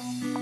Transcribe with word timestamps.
Música 0.00 0.41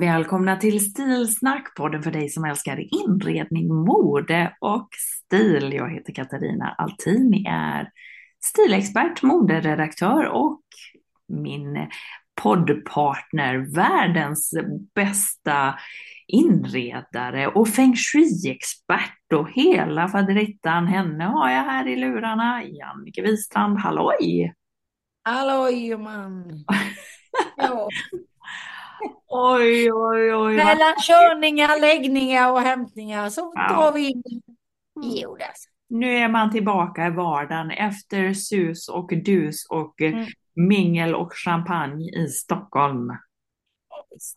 Välkomna 0.00 0.56
till 0.56 0.90
Stilsnack, 0.90 1.74
podden 1.76 2.02
för 2.02 2.10
dig 2.10 2.28
som 2.28 2.44
älskar 2.44 3.04
inredning, 3.06 3.74
mode 3.74 4.56
och 4.60 4.88
stil. 4.92 5.72
Jag 5.72 5.90
heter 5.90 6.12
Katarina 6.12 6.74
Altini, 6.78 7.46
är 7.48 7.90
stilexpert, 8.44 9.22
moderedaktör 9.22 10.28
och 10.28 10.62
min 11.28 11.88
poddpartner, 12.42 13.74
världens 13.74 14.54
bästa 14.94 15.74
inredare 16.26 17.46
och 17.46 17.68
feng 17.68 17.96
shui-expert 17.96 19.32
och 19.34 19.50
hela 19.50 20.08
faderittan. 20.08 20.86
Henne 20.86 21.24
har 21.24 21.50
jag 21.50 21.64
här 21.64 21.88
i 21.88 21.96
lurarna, 21.96 22.62
Jannike 22.64 23.22
Wistrand. 23.22 23.78
Halloj! 23.78 24.54
Halloj 25.22 25.96
man! 25.96 26.64
Ja. 27.56 27.88
Oj, 29.28 29.92
oj, 29.92 30.34
oj. 30.34 30.56
Mellan 30.56 30.94
körningar, 31.06 31.80
läggningar 31.80 32.52
och 32.52 32.60
hämtningar 32.60 33.28
så 33.28 33.52
Ja. 33.54 33.68
drar 33.74 33.92
vi 33.92 34.08
in 34.10 34.22
Jodas. 35.22 35.64
Nu 35.88 36.16
är 36.16 36.28
man 36.28 36.50
tillbaka 36.50 37.06
i 37.06 37.10
vardagen 37.10 37.70
efter 37.70 38.32
sus 38.32 38.88
och 38.88 39.08
dus 39.24 39.66
och 39.70 40.00
Mm. 40.00 40.26
mingel 40.54 41.14
och 41.14 41.32
champagne 41.34 42.10
i 42.10 42.28
Stockholm. 42.28 43.10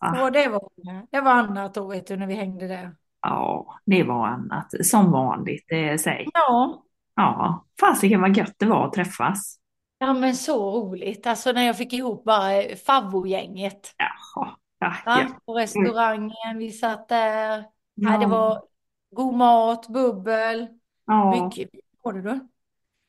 Ah. 0.00 0.22
Och 0.24 0.32
det 0.32 0.48
var, 0.48 0.68
det 1.10 1.20
var 1.20 1.32
annat 1.32 1.74
då 1.74 1.88
vet 1.88 2.06
du 2.06 2.16
när 2.16 2.26
vi 2.26 2.34
hängde 2.34 2.68
där. 2.68 2.96
Ja, 3.22 3.66
det 3.86 4.02
var 4.02 4.26
annat. 4.26 4.86
Som 4.86 5.10
vanligt, 5.12 5.64
det 5.68 5.98
säg. 5.98 6.26
Ja. 6.34 6.82
Ja, 7.14 7.64
fasiken 7.80 8.20
vad 8.20 8.36
gött 8.36 8.54
det 8.58 8.66
var 8.66 8.86
att 8.86 8.92
träffas. 8.92 9.56
Ja 9.98 10.12
men 10.12 10.36
så 10.36 10.70
roligt. 10.70 11.26
Alltså 11.26 11.52
när 11.52 11.62
jag 11.62 11.78
fick 11.78 11.92
ihop 11.92 12.24
bara 12.24 12.76
favvogänget. 12.86 13.94
Jaha, 13.96 14.56
ja, 14.78 14.94
Va? 15.06 15.20
ja. 15.20 15.28
På 15.46 15.54
restaurangen, 15.54 16.58
vi 16.58 16.70
satt 16.72 17.08
där. 17.08 17.58
Ja. 17.94 18.12
Ja, 18.12 18.18
det 18.18 18.26
var 18.26 18.62
god 19.10 19.34
mat, 19.34 19.88
bubbel, 19.88 20.68
ja. 21.06 21.44
mycket 21.44 21.74
vin 21.74 21.82
var 22.02 22.12
det 22.12 22.22
då. 22.22 22.40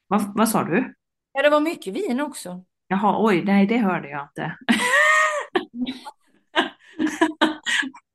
Vad, 0.08 0.38
vad 0.38 0.50
sa 0.50 0.64
du? 0.64 0.94
Ja 1.34 1.42
det 1.42 1.50
var 1.50 1.60
mycket 1.60 1.94
vin 1.94 2.22
också. 2.22 2.64
Jaha, 2.88 3.26
oj, 3.26 3.44
nej 3.44 3.68
det 3.68 3.78
hörde 3.78 4.10
jag 4.10 4.24
inte. 4.24 4.58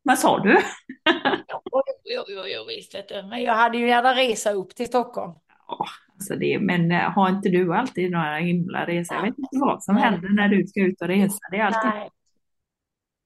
vad 0.02 0.18
sa 0.18 0.38
du? 0.38 0.60
Jo, 1.48 1.82
jo, 2.04 2.24
jo, 2.28 2.42
jo, 2.46 2.64
visst 2.68 2.94
vet 2.94 3.08
du. 3.08 3.22
Men 3.22 3.42
jag 3.42 3.54
hade 3.54 3.78
ju 3.78 3.88
gärna 3.88 4.14
resa 4.14 4.52
upp 4.52 4.74
till 4.74 4.86
Stockholm. 4.86 5.32
Ja, 5.68 5.86
alltså 6.22 6.36
det, 6.36 6.58
men 6.60 6.92
eh, 6.92 7.10
har 7.10 7.28
inte 7.28 7.48
du 7.48 7.74
alltid 7.74 8.10
några 8.10 8.36
himla 8.36 8.86
resor? 8.86 9.16
Jag 9.16 9.22
vet 9.22 9.38
inte 9.38 9.48
vad 9.60 9.84
som 9.84 9.96
händer 9.96 10.28
när 10.28 10.48
du 10.48 10.66
ska 10.66 10.80
ut 10.80 11.00
och 11.02 11.08
resa. 11.08 11.38
Det 11.50 11.56
är 11.56 11.64
alltid... 11.64 11.90
Nej. 11.94 12.10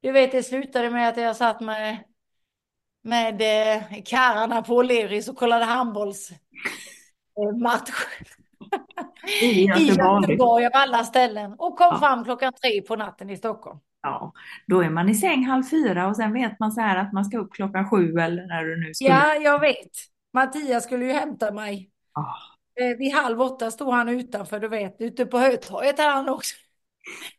Du 0.02 0.12
vet, 0.12 0.32
det 0.32 0.42
slutade 0.42 0.90
med 0.90 1.08
att 1.08 1.16
jag 1.16 1.36
satt 1.36 1.60
med, 1.60 1.98
med 3.04 3.40
eh, 3.42 3.82
karlarna 4.04 4.62
på 4.62 4.82
O'Learys 4.82 5.30
och 5.30 5.36
kollade 5.36 5.64
handbollsmatch 5.64 6.36
I 9.42 9.46
i 9.46 9.64
Göteborg. 9.64 10.66
Av 10.66 10.70
alla 10.74 11.04
ställen 11.04 11.52
och 11.58 11.78
kom 11.78 11.88
Ja. 11.90 11.98
fram 11.98 12.24
klockan 12.24 12.52
tre 12.62 12.82
på 12.82 12.96
natten 12.96 13.30
i 13.30 13.36
Stockholm. 13.36 13.78
Ja, 14.02 14.32
då 14.66 14.80
är 14.82 14.90
man 14.90 15.08
i 15.08 15.14
säng 15.14 15.44
halv 15.44 15.62
fyra 15.62 16.06
och 16.06 16.16
sen 16.16 16.32
vet 16.32 16.60
man 16.60 16.72
så 16.72 16.80
här 16.80 16.96
att 16.96 17.12
man 17.12 17.24
ska 17.24 17.38
upp 17.38 17.52
klockan 17.52 17.90
sju 17.90 18.18
eller 18.18 18.46
när 18.46 18.64
du 18.64 18.80
nu 18.86 18.94
skulle. 18.94 19.10
Ja, 19.10 19.34
jag 19.34 19.60
vet. 19.60 19.90
Mattias 20.32 20.84
skulle 20.84 21.04
ju 21.04 21.12
hämta 21.12 21.52
mig. 21.52 21.90
Ah, 22.12 22.56
Eh, 22.81 22.97
Vid 22.98 23.12
halv 23.12 23.41
åtta 23.41 23.70
stod 23.70 23.94
han 23.94 24.09
utanför, 24.09 24.60
du 24.60 24.69
vet, 24.69 24.97
ute 25.00 25.26
på 25.26 25.38
Hötorget 25.38 25.98
är 25.98 26.10
han 26.10 26.28
också. 26.28 26.56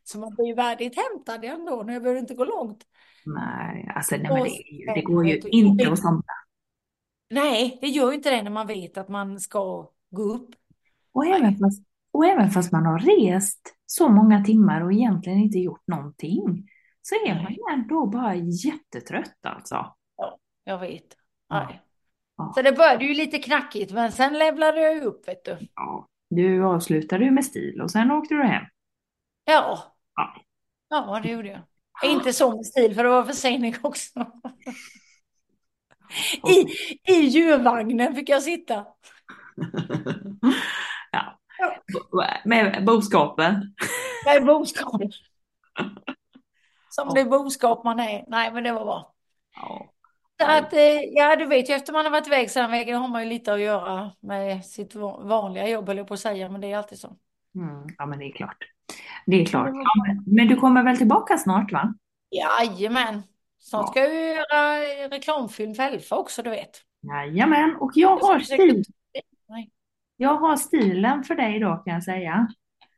Så 0.03 0.19
man 0.19 0.35
blir 0.35 0.45
ju 0.45 0.53
värdigt 0.53 0.95
hämtad 0.95 1.45
ändå, 1.45 1.85
jag 1.87 2.03
behöver 2.03 2.19
inte 2.19 2.35
gå 2.35 2.45
långt. 2.45 2.83
nej, 3.25 3.91
alltså 3.95 4.15
nej, 4.15 4.31
men 4.31 4.43
det, 4.43 4.93
det 4.93 5.01
går 5.01 5.25
ju 5.25 5.39
inte 5.49 5.91
att 5.91 5.99
somna. 5.99 6.23
Nej, 7.29 7.77
det 7.81 7.87
gör 7.87 8.09
ju 8.09 8.15
inte 8.15 8.29
det 8.29 8.41
när 8.41 8.51
man 8.51 8.67
vet 8.67 8.97
att 8.97 9.09
man 9.09 9.39
ska 9.39 9.91
gå 10.09 10.23
upp. 10.23 10.49
Och 11.11 11.25
även, 11.25 11.57
fast, 11.57 11.83
och 12.11 12.25
även 12.25 12.49
fast 12.49 12.71
man 12.71 12.85
har 12.85 12.99
rest 12.99 13.75
så 13.85 14.09
många 14.09 14.43
timmar 14.43 14.81
och 14.81 14.93
egentligen 14.93 15.39
inte 15.39 15.59
gjort 15.59 15.87
någonting 15.87 16.69
så 17.01 17.15
är 17.15 17.43
man 17.43 17.53
ju 17.53 17.59
ändå 17.73 18.05
bara 18.05 18.35
jättetrött 18.35 19.39
alltså. 19.41 19.95
Jag 20.63 20.79
vet. 20.79 21.15
Ja. 21.47 21.63
Nej. 21.63 21.81
Ja. 22.37 22.51
Så 22.55 22.61
det 22.61 22.71
började 22.71 23.05
ju 23.05 23.13
lite 23.13 23.39
knackigt, 23.39 23.91
men 23.91 24.11
sen 24.11 24.33
levlade 24.33 24.81
jag 24.81 24.95
ju 24.95 25.01
upp, 25.01 25.27
vet 25.27 25.45
du. 25.45 25.57
Ja, 25.75 26.07
du 26.29 26.63
avslutade 26.65 27.23
ju 27.25 27.31
med 27.31 27.45
stil 27.45 27.81
och 27.81 27.91
sen 27.91 28.11
åkte 28.11 28.33
du 28.33 28.43
hem. 28.43 28.63
Ja, 29.45 29.95
Ja. 30.15 30.35
ja 30.89 31.19
det 31.23 31.29
gjorde 31.29 31.47
jag. 31.47 31.61
Inte 32.11 32.33
så 32.33 32.55
med 32.55 32.65
stil, 32.65 32.95
för 32.95 33.03
det 33.03 33.09
var 33.09 33.23
försening 33.23 33.75
också. 33.81 34.19
I, 36.49 36.65
I 37.13 37.19
djurvagnen 37.25 38.15
fick 38.15 38.29
jag 38.29 38.43
sitta. 38.43 38.85
ja. 41.11 41.39
Med 42.45 42.85
boskapen. 42.85 43.75
Med 44.25 44.45
boskap. 44.45 45.01
Som 46.89 47.13
det 47.13 47.25
boskap 47.25 47.83
man 47.83 47.99
är. 47.99 48.25
Nej, 48.27 48.53
men 48.53 48.63
det 48.63 48.71
var 48.71 48.85
bra. 48.85 49.13
Ja. 49.55 49.93
Att, 50.43 50.73
eh, 50.73 50.79
ja, 51.13 51.35
du 51.35 51.45
vet 51.45 51.69
ju, 51.69 51.73
efter 51.73 51.93
man 51.93 52.05
har 52.05 52.11
varit 52.11 52.27
iväg 52.27 52.51
sedan 52.51 52.71
vägen 52.71 53.01
har 53.01 53.07
man 53.07 53.23
ju 53.23 53.29
lite 53.29 53.53
att 53.53 53.61
göra 53.61 54.11
med 54.19 54.65
sitt 54.65 54.95
va- 54.95 55.19
vanliga 55.23 55.67
jobb, 55.69 55.87
höll 55.87 55.97
jag 55.97 56.07
på 56.07 56.13
att 56.13 56.19
säga, 56.19 56.49
men 56.49 56.61
det 56.61 56.71
är 56.71 56.77
alltid 56.77 56.99
så. 56.99 57.15
Mm, 57.55 57.87
ja, 57.97 58.05
men 58.05 58.19
det 58.19 58.25
är 58.25 58.31
klart. 58.31 58.57
Det 59.25 59.41
är 59.41 59.45
klart. 59.45 59.69
Ja, 59.73 60.13
men, 60.25 60.47
du 60.47 60.55
kommer 60.55 60.83
väl 60.83 60.97
tillbaka 60.97 61.37
snart, 61.37 61.71
va? 61.71 61.93
Jajamän. 62.31 63.23
Snart 63.59 63.89
ska 63.89 64.13
ju 64.13 64.27
göra 64.27 64.79
reklamfilm 65.09 65.75
för 65.75 65.83
Elfa 65.83 66.15
också, 66.17 66.43
du 66.43 66.49
vet. 66.49 66.81
Jajamän, 67.01 67.75
och 67.79 67.91
jag 67.95 68.17
har, 68.17 68.39
stil, 68.39 68.83
jag 70.17 70.35
har 70.35 70.57
stilen 70.57 71.23
för 71.23 71.35
dig 71.35 71.59
då 71.59 71.75
kan 71.85 71.93
jag 71.93 72.03
säga. 72.03 72.47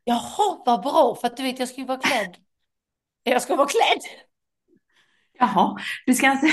Jaha, 0.04 0.62
vad 0.66 0.82
bra, 0.82 1.16
för 1.20 1.26
att 1.26 1.36
du 1.36 1.42
vet, 1.42 1.58
jag 1.58 1.68
ska 1.68 1.80
ju 1.80 1.86
vara 1.86 1.98
klädd. 1.98 2.36
Jag 3.22 3.42
ska 3.42 3.56
vara 3.56 3.68
klädd. 3.68 4.00
Jaha, 5.38 5.76
du 6.06 6.14
ska 6.14 6.32
inte... 6.32 6.46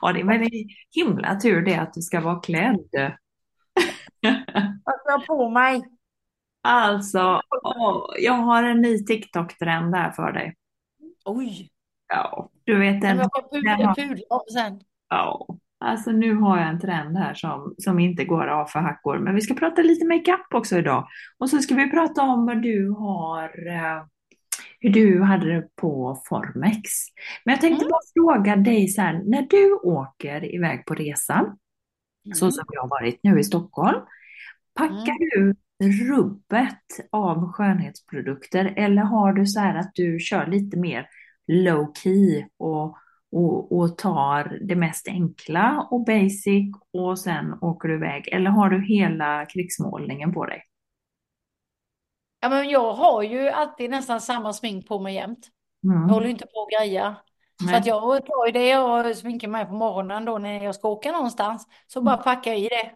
Ja, 0.00 0.12
det 0.12 0.20
är 0.20 0.24
väl 0.24 0.48
himla 0.94 1.34
tur 1.40 1.62
det 1.62 1.74
att 1.76 1.92
du 1.94 2.02
ska 2.02 2.20
vara 2.20 2.40
klädd. 2.40 2.78
Vad 4.84 4.94
ska 5.00 5.10
jag 5.10 5.26
på 5.26 5.50
mig? 5.50 5.82
Alltså, 6.62 7.42
åh, 7.62 8.06
jag 8.18 8.32
har 8.32 8.62
en 8.62 8.80
ny 8.80 9.04
TikTok-trend 9.04 9.94
här 9.96 10.10
för 10.10 10.32
dig. 10.32 10.54
Oj, 11.24 11.70
Ja, 12.08 12.50
du 12.64 12.78
vet 12.78 13.00
den. 13.00 13.16
jag 13.18 13.30
den 13.52 13.94
pudla, 13.94 14.40
sen. 14.54 14.80
ja, 15.08 15.46
alltså 15.78 16.10
nu 16.12 16.34
har 16.34 16.58
jag 16.58 16.68
en 16.68 16.80
trend 16.80 17.16
här 17.16 17.34
som, 17.34 17.74
som 17.78 17.98
inte 17.98 18.24
går 18.24 18.46
av 18.46 18.66
för 18.66 18.80
hackor. 18.80 19.18
Men 19.18 19.34
vi 19.34 19.40
ska 19.40 19.54
prata 19.54 19.82
lite 19.82 20.06
makeup 20.06 20.54
också 20.54 20.78
idag. 20.78 21.06
Och 21.38 21.50
så 21.50 21.58
ska 21.58 21.74
vi 21.74 21.90
prata 21.90 22.22
om 22.22 22.46
vad 22.46 22.62
du 22.62 22.90
har, 22.90 23.66
eh, 23.68 24.04
hur 24.80 24.90
du 24.90 25.22
hade 25.22 25.54
det 25.54 25.68
på 25.76 26.22
Formex. 26.28 26.90
Men 27.44 27.52
jag 27.52 27.60
tänkte 27.60 27.84
Mm. 27.84 27.90
bara 27.90 28.00
fråga 28.14 28.56
dig 28.56 28.88
så 28.88 29.02
här, 29.02 29.22
när 29.26 29.42
du 29.50 29.72
åker 29.74 30.54
iväg 30.54 30.86
på 30.86 30.94
resan, 30.94 31.58
så 32.34 32.44
Mm. 32.44 32.52
som 32.52 32.64
jag 32.68 32.80
har 32.82 32.88
varit 32.88 33.20
nu 33.22 33.38
i 33.40 33.44
Stockholm, 33.44 34.00
packar 34.74 35.16
du 35.36 35.54
rubbet 36.08 36.84
av 37.10 37.52
skönhetsprodukter 37.52 38.74
eller 38.76 39.02
har 39.02 39.32
du 39.32 39.46
så 39.46 39.60
här 39.60 39.74
att 39.74 39.90
du 39.94 40.18
kör 40.20 40.46
lite 40.46 40.76
mer 40.78 41.06
low 41.46 41.92
key 41.94 42.44
och, 42.58 42.96
och, 43.32 43.78
och 43.78 43.98
tar 43.98 44.58
det 44.68 44.76
mest 44.76 45.08
enkla 45.08 45.88
och 45.90 46.04
basic 46.04 46.74
och 46.92 47.18
sen 47.18 47.54
åker 47.60 47.88
du 47.88 47.94
iväg? 47.94 48.28
Eller 48.32 48.50
har 48.50 48.70
du 48.70 48.84
hela 48.84 49.46
krigsmålningen 49.46 50.32
på 50.32 50.46
dig? 50.46 50.62
Ja, 52.40 52.48
men 52.48 52.68
jag 52.68 52.92
har 52.92 53.22
ju 53.22 53.48
alltid 53.48 53.90
nästan 53.90 54.20
samma 54.20 54.52
smink 54.52 54.88
på 54.88 54.98
mig 54.98 55.14
jämt. 55.14 55.48
Jag 55.80 55.92
Mm. 55.94 56.08
håller 56.10 56.26
ju 56.26 56.32
inte 56.32 56.46
på 56.46 56.62
att 56.62 56.80
greja. 56.80 57.16
Så 57.70 57.76
att 57.76 57.86
jag 57.86 58.26
tar 58.26 58.46
ju 58.46 58.52
det 58.52 58.78
och 58.78 59.16
sminkar 59.16 59.48
mig 59.48 59.66
på 59.66 59.72
morgonen 59.72 60.24
då 60.24 60.38
när 60.38 60.64
jag 60.64 60.74
ska 60.74 60.88
åka 60.88 61.12
någonstans. 61.12 61.66
Så 61.86 62.00
bara 62.02 62.16
packar 62.16 62.50
jag 62.50 62.60
i 62.60 62.68
det. 62.68 62.90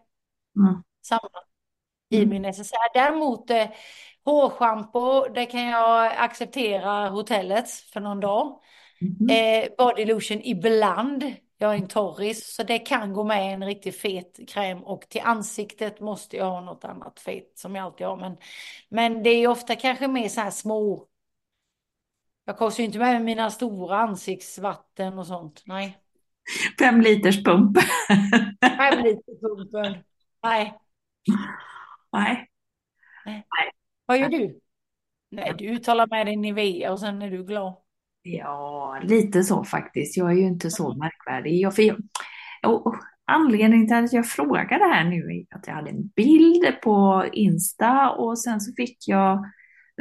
Mm. 0.59 0.83
Samma 1.07 1.29
i 2.09 2.17
Mm. 2.17 2.29
min 2.29 2.41
necessär. 2.41 2.93
Däremot 2.93 3.49
eh, 3.49 3.67
hårschampo, 4.25 5.27
det 5.35 5.45
kan 5.45 5.61
jag 5.67 6.11
acceptera 6.17 7.09
hotellets 7.09 7.91
för 7.93 7.99
någon 7.99 8.19
dag. 8.19 8.59
Mhm. 9.01 9.29
Eh, 9.29 9.67
body 9.77 10.05
lotion 10.05 10.41
ibland. 10.43 11.23
Jag 11.57 11.73
är 11.73 11.77
en 11.77 11.87
torris 11.87 12.55
så 12.55 12.63
det 12.63 12.79
kan 12.79 13.13
gå 13.13 13.23
med 13.23 13.53
en 13.53 13.65
riktigt 13.65 13.97
fet 14.01 14.39
kräm 14.49 14.83
och 14.83 15.09
till 15.09 15.21
ansiktet 15.23 15.99
måste 15.99 16.37
jag 16.37 16.45
ha 16.45 16.61
något 16.61 16.85
annat 16.85 17.19
fett 17.19 17.51
som 17.55 17.75
jag 17.75 17.85
alltid 17.85 18.07
har. 18.07 18.17
Men, 18.17 18.37
men 18.89 19.23
det 19.23 19.29
är 19.29 19.47
ofta 19.47 19.75
kanske 19.75 20.07
mer 20.07 20.29
så 20.29 20.41
här 20.41 20.51
små. 20.51 21.07
Jag 22.45 22.57
kostar 22.57 22.81
ju 22.81 22.85
inte 22.85 22.99
med 22.99 23.21
mina 23.21 23.51
stora 23.51 23.97
ansiktsvatten 23.97 25.19
och 25.19 25.27
sånt. 25.27 25.63
Nej. 25.65 25.97
Fem 26.79 27.01
liters 27.01 27.43
pump. 27.43 27.77
Fem 28.77 29.03
liter 29.03 29.39
pumpen. 29.39 30.03
Nej. 30.43 30.77
Nej. 32.11 32.49
Vad 34.05 34.17
gör 34.17 34.29
du? 34.29 34.59
Nej, 35.29 35.53
du 35.57 35.65
uttalar 35.65 36.07
med 36.07 36.25
dig 36.25 36.35
Nivea 36.35 36.91
och 36.91 36.99
sen 36.99 37.21
är 37.21 37.31
du 37.31 37.43
glad. 37.43 37.84
Ja, 38.27 38.99
lite 39.03 39.43
så 39.43 39.63
faktiskt. 39.63 40.17
Jag 40.17 40.31
är 40.31 40.35
ju 40.35 40.47
inte 40.47 40.69
så 40.69 40.95
märkvärdig. 40.95 41.59
Jag, 41.59 41.75
för 41.75 41.83
jag, 41.83 41.97
och, 42.65 42.95
anledningen 43.25 43.87
till 43.87 43.95
att 43.95 44.13
jag 44.13 44.27
frågade 44.27 44.83
här 44.83 45.03
nu 45.03 45.15
är 45.15 45.55
att 45.55 45.67
jag 45.67 45.73
hade 45.73 45.89
en 45.89 46.07
bild 46.07 46.81
på 46.83 47.25
Insta 47.33 48.09
och 48.09 48.39
sen 48.39 48.61
så 48.61 48.73
fick 48.77 48.97
jag 49.07 49.33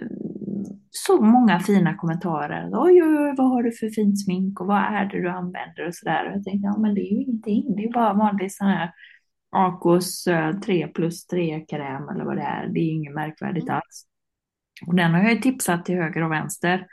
mm, 0.00 0.64
så 0.90 1.20
många 1.20 1.60
fina 1.60 1.94
kommentarer. 1.94 2.70
Oj, 2.72 3.02
oj, 3.02 3.18
oj, 3.18 3.34
vad 3.36 3.48
har 3.48 3.62
du 3.62 3.72
för 3.72 3.88
fint 3.88 4.24
smink 4.24 4.60
och 4.60 4.66
vad 4.66 4.82
är 4.82 5.04
det 5.04 5.22
du 5.22 5.28
använder 5.28 5.86
och 5.86 5.94
sådär. 5.94 6.26
Och 6.26 6.36
jag 6.36 6.44
tänkte, 6.44 6.66
ja 6.66 6.78
men 6.78 6.94
det 6.94 7.00
är 7.00 7.12
ju 7.12 7.22
ingenting. 7.22 7.76
Det 7.76 7.84
är 7.84 7.92
bara 7.92 8.14
vanlig 8.14 8.52
sån 8.52 8.66
här 8.66 8.90
Acos 9.50 10.26
eh, 10.26 10.60
3 10.60 10.88
plus 10.88 11.26
3 11.26 11.60
kräm 11.60 12.08
eller 12.08 12.24
vad 12.24 12.36
det 12.36 12.42
är. 12.42 12.68
Det 12.68 12.80
är 12.80 12.90
inget 12.90 13.14
märkvärdigt 13.14 13.70
alls. 13.70 14.06
Och 14.86 14.94
den 14.94 15.14
har 15.14 15.22
jag 15.22 15.42
tipsat 15.42 15.84
till 15.84 15.94
höger 15.94 16.22
och 16.22 16.32
vänster. 16.32 16.86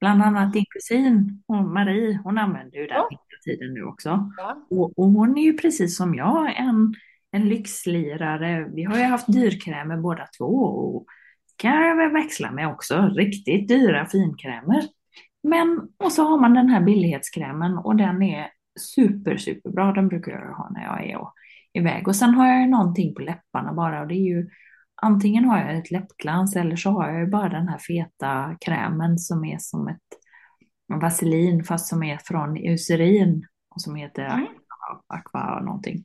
Bland 0.00 0.22
annat 0.22 0.52
din 0.52 0.64
kusin, 0.70 1.42
hon, 1.46 1.72
Marie, 1.72 2.20
hon 2.24 2.38
använder 2.38 2.78
ju 2.78 2.86
den 2.86 2.96
Ja. 2.96 3.08
hela 3.10 3.56
tiden 3.56 3.74
nu 3.74 3.82
också. 3.84 4.32
Ja. 4.36 4.66
Och, 4.70 4.98
och 4.98 5.06
hon 5.06 5.38
är 5.38 5.42
ju 5.42 5.52
precis 5.52 5.96
som 5.96 6.14
jag 6.14 6.56
en, 6.58 6.94
en 7.30 7.48
lyxlirare. 7.48 8.68
Vi 8.74 8.84
har 8.84 8.98
ju 8.98 9.04
haft 9.04 9.32
dyrkrämer 9.32 9.96
båda 9.96 10.26
två 10.38 10.44
och 10.54 11.06
kan 11.56 11.86
jag 11.86 11.96
väl 11.96 12.12
växla 12.12 12.50
med 12.50 12.68
också. 12.68 13.10
Riktigt 13.16 13.68
dyra 13.68 14.06
finkrämer. 14.06 14.82
Men, 15.42 15.88
och 15.96 16.12
så 16.12 16.22
har 16.24 16.38
man 16.40 16.54
den 16.54 16.68
här 16.68 16.80
billighetskrämen 16.80 17.78
och 17.78 17.96
den 17.96 18.22
är 18.22 18.46
super, 18.80 19.36
superbra. 19.36 19.92
Den 19.92 20.08
brukar 20.08 20.32
jag 20.32 20.54
ha 20.54 20.70
när 20.70 20.84
jag 20.84 21.10
är 21.10 21.16
och, 21.16 21.32
iväg. 21.72 22.08
Och 22.08 22.16
sen 22.16 22.34
har 22.34 22.46
jag 22.48 22.60
ju 22.60 22.66
någonting 22.66 23.14
på 23.14 23.22
läpparna 23.22 23.72
bara 23.72 24.00
och 24.00 24.08
det 24.08 24.14
är 24.14 24.24
ju 24.24 24.48
antingen 25.02 25.44
har 25.44 25.58
jag 25.58 25.78
ett 25.78 25.90
läppglans 25.90 26.56
eller 26.56 26.76
så 26.76 26.90
har 26.90 27.10
jag 27.10 27.20
ju 27.20 27.26
bara 27.26 27.48
den 27.48 27.68
här 27.68 27.78
feta 27.78 28.56
krämen 28.60 29.18
som 29.18 29.44
är 29.44 29.58
som 29.58 29.88
ett 29.88 30.02
vaselin 31.00 31.64
fast 31.64 31.86
som 31.86 32.02
är 32.02 32.18
från 32.24 32.56
Eucerin 32.56 33.46
och 33.74 33.80
som 33.80 33.94
heter 33.94 34.24
Mm. 34.24 34.46
Aqua 35.06 35.60
någonting. 35.60 36.04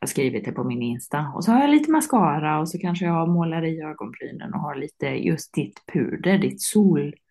Jag 0.00 0.06
har 0.06 0.10
skrivit 0.10 0.44
det 0.44 0.52
på 0.52 0.64
min 0.64 0.82
Insta. 0.82 1.32
Och 1.34 1.44
så 1.44 1.52
har 1.52 1.60
jag 1.60 1.70
lite 1.70 1.90
mascara 1.90 2.60
och 2.60 2.68
så 2.68 2.78
kanske 2.78 3.04
jag 3.04 3.28
målar 3.28 3.64
i 3.64 3.80
ögonbrynen 3.80 4.54
och 4.54 4.60
har 4.60 4.74
lite 4.74 5.06
just 5.06 5.54
ditt 5.54 5.86
puder, 5.92 6.38
ditt 6.38 6.62
solpuder. 6.62 7.22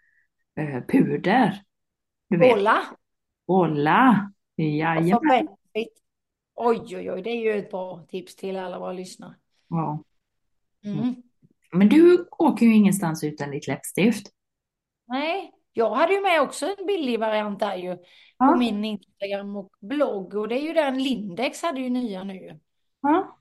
Du 2.30 2.38
vet, 2.38 2.54
Kolla! 2.54 2.77
Olla. 3.47 4.31
Och 4.57 4.63
Jajamän. 4.63 5.47
Oj, 6.56 6.95
oj, 6.95 7.12
oj, 7.12 7.21
det 7.21 7.30
är 7.30 7.42
ju 7.42 7.59
ett 7.59 7.71
bra 7.71 8.06
tips 8.09 8.36
till 8.36 8.57
alla 8.57 8.80
våra 8.80 8.94
lyssnare. 8.94 9.36
Ja. 9.68 10.04
Mm. 10.86 11.16
Men 11.72 11.89
du 11.89 12.28
åker 12.31 12.66
ju 12.66 12.75
ingenstans 12.75 13.24
utan 13.24 13.51
ditt 13.51 13.68
läppstift. 13.68 14.28
Nej, 15.07 15.51
jag 15.74 15.89
hade 15.95 16.13
ju 16.13 16.22
med 16.22 16.42
också 16.42 16.66
en 16.80 16.86
billig 16.88 17.19
variant 17.19 17.60
där 17.60 17.75
ju. 17.75 17.95
På 17.95 18.04
Ja. 18.38 18.56
min 18.56 18.86
Instagram 18.86 19.56
och 19.56 19.72
blogg. 19.81 20.33
Och 20.36 20.48
det 20.48 20.56
är 20.56 20.62
ju 20.63 20.74
den 20.74 21.04
Lindex 21.04 21.62
hade 21.62 21.81
ju 21.81 21.89
nya 21.89 22.24
nu. 22.24 22.60
Ja. 23.01 23.38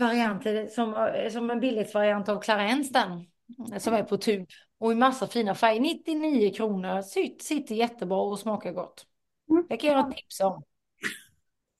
Varianter 0.00 0.66
som, 0.66 1.08
som 1.32 1.50
en 1.50 1.60
billighetsvariant 1.60 2.28
av 2.28 2.40
Clarence 2.40 2.92
den. 2.92 3.26
Som 3.80 3.94
är 3.94 4.02
på 4.02 4.16
tub. 4.16 4.48
Och 4.78 4.92
i 4.92 4.94
massa 4.94 5.26
fina 5.26 5.54
färger. 5.54 5.80
99 5.80 6.50
kronor. 6.54 7.02
Sitt- 7.02 7.42
Sitter 7.42 7.74
jättebra 7.74 8.18
och 8.20 8.38
smakar 8.38 8.72
gott. 8.72 9.06
Mm. 9.50 9.66
Det 9.68 9.76
kan 9.76 9.90
jag 9.92 10.16
tipsa 10.16 10.46
om. 10.46 10.62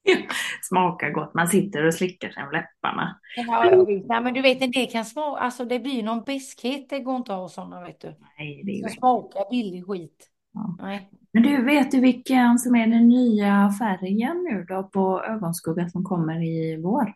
Smakar 0.63 1.11
gott. 1.11 1.35
Man 1.35 1.49
sitter 1.49 1.87
och 1.87 1.95
slickar 1.95 2.31
sig 2.31 2.43
om 2.43 2.53
läpparna. 2.53 3.21
Ja. 3.37 3.65
Nej, 4.09 4.21
men 4.23 4.35
du 4.35 4.43
vet, 4.43 4.73
det 4.73 4.87
kan 4.87 5.05
smaka, 5.05 5.41
alltså 5.41 5.65
det 5.65 5.79
blir 5.79 6.03
någon 6.03 6.25
beskhet, 6.25 6.89
det 6.89 7.01
går 7.01 7.17
inte 7.17 7.33
att 7.33 7.39
ha 7.39 7.49
sådana, 7.49 7.81
vet 7.87 8.01
du. 8.01 8.15
Nej, 8.39 8.63
det 8.65 8.73
är 8.73 8.83
ju... 8.83 8.89
smakar 8.89 9.51
billig 9.51 9.87
skit. 9.87 10.29
Ja. 10.53 10.77
Nej. 10.81 11.11
Men 11.33 11.43
du, 11.43 11.65
vet 11.65 11.91
du 11.91 12.01
vilken 12.01 12.59
som 12.59 12.75
är 12.77 12.87
den 12.87 13.09
nya 13.09 13.73
färgen 13.79 14.45
nu 14.51 14.65
då 14.69 14.83
på 14.83 15.25
ögonskugga 15.25 15.89
som 15.89 16.05
kommer 16.05 16.43
i 16.43 16.81
vår? 16.83 17.15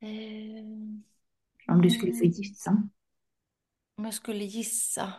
Eh, 0.00 0.64
Om 1.68 1.82
du 1.82 1.90
skulle 1.90 2.12
få 2.12 2.24
gissa. 2.24 2.82
om 3.96 4.04
jag 4.04 4.14
skulle 4.14 4.44
gissa. 4.44 5.12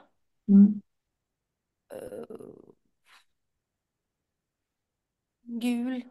Mm. 0.47 0.81
Eh, 1.93 2.35
gul. 5.49 6.03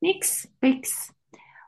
Nix, 0.00 0.46
fix. 0.60 0.88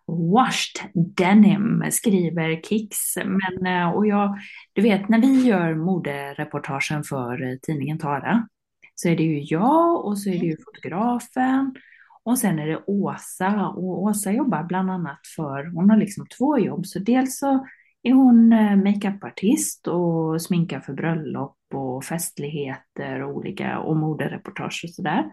Washed 0.07 0.91
denim 0.95 1.85
skriver 1.91 2.63
Kicks. 2.63 3.17
Men, 3.17 3.67
eh, 3.67 3.91
och 3.91 4.07
jag, 4.07 4.39
du 4.73 4.83
vet 4.83 5.09
när 5.09 5.21
vi 5.21 5.47
gör 5.47 5.75
modereportagen 5.75 7.05
för 7.05 7.43
eh, 7.43 7.57
tidningen 7.63 7.99
Tara 7.99 8.49
så 8.95 9.09
är 9.09 9.17
det 9.17 9.23
ju 9.23 9.41
jag 9.41 10.05
och 10.05 10.19
så 10.19 10.31
är 10.31 10.39
det 10.39 10.47
ju 10.47 10.57
fotografen 10.65 11.75
och 12.23 12.39
sen 12.39 12.59
är 12.59 12.67
det 12.67 12.83
Åsa 12.87 13.69
och 13.69 14.03
Åsa 14.03 14.33
jobbar 14.33 14.63
bland 14.63 14.91
annat 14.91 15.21
för, 15.37 15.65
hon 15.75 15.91
har 15.91 15.97
liksom 15.97 16.27
två 16.39 16.59
jobb 16.59 16.87
så 16.87 16.99
dels 16.99 17.39
så 17.39 17.67
är 18.03 18.13
hon 18.13 18.53
eh, 18.53 18.77
makeupartist 18.77 19.87
och 19.87 20.43
sminkar 20.43 20.81
för 20.81 20.93
bröllop 20.93 21.57
och 21.75 22.05
festligheter 22.05 23.23
och 23.23 23.37
olika 23.37 23.79
och 23.79 23.97
modereportage 23.97 24.85
och 24.85 24.91
sådär. 24.91 25.25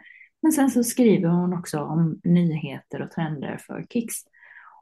Men 0.42 0.52
sen 0.52 0.72
så 0.72 0.84
skriver 0.84 1.30
hon 1.30 1.54
också 1.54 1.80
om 1.80 2.20
nyheter 2.24 3.02
och 3.02 3.12
trender 3.12 3.58
för 3.68 3.86
Kicks. 3.90 4.16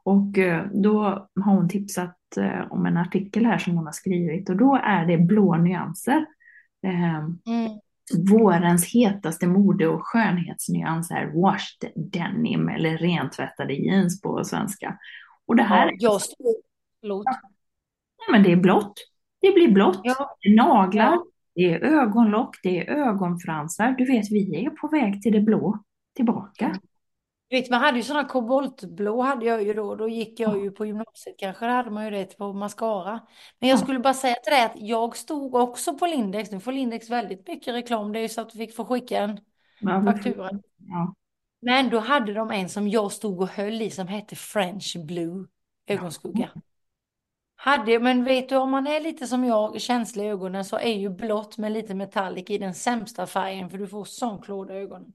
Och 0.04 0.38
eh, 0.38 0.66
då 0.72 1.02
har 1.44 1.54
hon 1.54 1.68
tipsat 1.68 2.16
eh, 2.36 2.72
om 2.72 2.86
en 2.86 2.96
artikel 2.96 3.46
här 3.46 3.58
som 3.58 3.76
hon 3.76 3.86
har 3.86 3.92
skrivit 3.92 4.50
och 4.50 4.56
då 4.56 4.80
är 4.82 5.06
det 5.06 5.18
blå 5.18 5.56
nyanser. 5.56 6.26
Eh, 6.86 7.28
Mm. 7.46 7.80
Vårens 8.30 8.94
hetaste 8.94 9.46
mode 9.46 9.88
och 9.88 10.06
skönhetsnyans 10.06 11.10
är 11.10 11.42
washed 11.42 11.92
denim 11.94 12.68
eller 12.68 12.98
rentvättade 12.98 13.74
jeans 13.74 14.20
på 14.20 14.44
svenska. 14.44 14.98
Och 15.46 15.56
det 15.56 15.62
här 15.62 15.86
Ja, 15.86 15.92
jag 15.98 16.20
står... 16.20 16.54
Nej, 18.18 18.32
men 18.32 18.42
det 18.42 18.52
är 18.52 18.56
blått. 18.56 18.94
Det 19.40 19.52
blir 19.52 19.72
blått. 19.72 20.00
Ja. 20.02 20.36
Naglar. 20.48 21.18
Det 21.56 21.72
är 21.72 21.80
ögonlock, 21.80 22.56
det 22.62 22.78
är 22.78 22.94
ögonfransar. 22.94 23.94
Du 23.98 24.04
vet, 24.04 24.30
vi 24.30 24.64
är 24.64 24.70
på 24.70 24.88
väg 24.88 25.22
till 25.22 25.32
det 25.32 25.40
blå 25.40 25.78
tillbaka. 26.16 26.80
Vet, 27.50 27.70
man 27.70 27.80
hade 27.80 27.96
ju 27.96 28.02
sådana 28.02 28.28
koboltblå 28.28 29.22
hade 29.22 29.46
jag 29.46 29.62
ju 29.62 29.74
då. 29.74 29.94
Då 29.94 30.08
gick 30.08 30.40
jag 30.40 30.64
ju 30.64 30.70
på 30.70 30.86
gymnasiet 30.86 31.36
kanske. 31.38 31.66
Då 31.66 31.72
hade 31.72 31.90
man 31.90 32.04
ju 32.04 32.10
det 32.10 32.38
på 32.38 32.52
mascara. 32.52 33.20
Men 33.58 33.68
jag 33.68 33.78
skulle 33.78 33.98
bara 33.98 34.14
säga 34.14 34.34
till 34.34 34.52
dig 34.52 34.64
att 34.64 34.72
jag 34.74 35.16
stod 35.16 35.54
också 35.54 35.98
på 35.98 36.06
Lindex. 36.06 36.50
Nu 36.50 36.60
får 36.60 36.72
Lindex 36.72 37.10
väldigt 37.10 37.48
mycket 37.48 37.74
reklam. 37.74 38.12
Det 38.12 38.18
är 38.18 38.22
ju 38.22 38.28
så 38.28 38.40
att 38.40 38.54
vi 38.54 38.58
fick 38.58 38.76
få 38.76 38.84
skicka 38.84 39.18
en 39.18 39.40
Ja, 39.80 40.02
faktura. 40.04 40.50
Ja. 40.76 41.14
Men 41.60 41.90
då 41.90 41.98
hade 41.98 42.34
de 42.34 42.50
en 42.50 42.68
som 42.68 42.88
jag 42.88 43.12
stod 43.12 43.40
och 43.40 43.48
höll 43.48 43.82
i 43.82 43.90
som 43.90 44.08
hette 44.08 44.36
French 44.36 44.96
Blue 45.06 45.46
ögonskugga. 45.86 46.50
Hade, 47.56 47.98
men 47.98 48.24
vet 48.24 48.48
du, 48.48 48.56
om 48.56 48.70
man 48.70 48.86
är 48.86 49.00
lite 49.00 49.26
som 49.26 49.44
jag, 49.44 49.80
känslig 49.80 50.24
i 50.24 50.28
ögonen, 50.28 50.64
så 50.64 50.78
är 50.78 50.94
ju 50.94 51.08
blått 51.08 51.58
med 51.58 51.72
lite 51.72 51.94
metallic 51.94 52.50
i 52.50 52.58
den 52.58 52.74
sämsta 52.74 53.26
färgen, 53.26 53.70
för 53.70 53.78
du 53.78 53.86
får 53.86 54.04
sån 54.04 54.42
klåda 54.42 54.74
i 54.74 54.78
ögonen. 54.78 55.12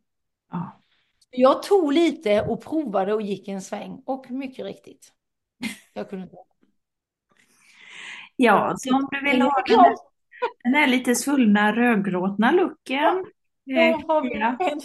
Ja. 0.52 0.82
Jag 1.30 1.64
tog 1.64 1.94
lite 1.94 2.42
och 2.42 2.64
provade 2.64 3.14
och 3.14 3.22
gick 3.22 3.48
en 3.48 3.62
sväng, 3.62 4.02
och 4.06 4.32
mycket 4.32 4.66
riktigt. 4.66 5.14
Jag 5.94 6.10
kunde 6.10 6.24
inte. 6.24 6.38
Ja, 8.36 8.76
så 8.78 8.96
om 8.96 9.08
du 9.12 9.32
vill 9.32 9.42
ha 9.42 9.64
den 9.68 9.80
här, 9.80 9.96
den 10.64 10.74
här 10.74 10.88
lite 10.88 11.16
svullna 11.16 11.76
rödgråtna 11.76 12.52
looken. 12.52 13.26
Eh, 13.72 14.08
har 14.08 14.22
vi 14.22 14.40
ja. 14.40 14.58
en. 14.60 14.82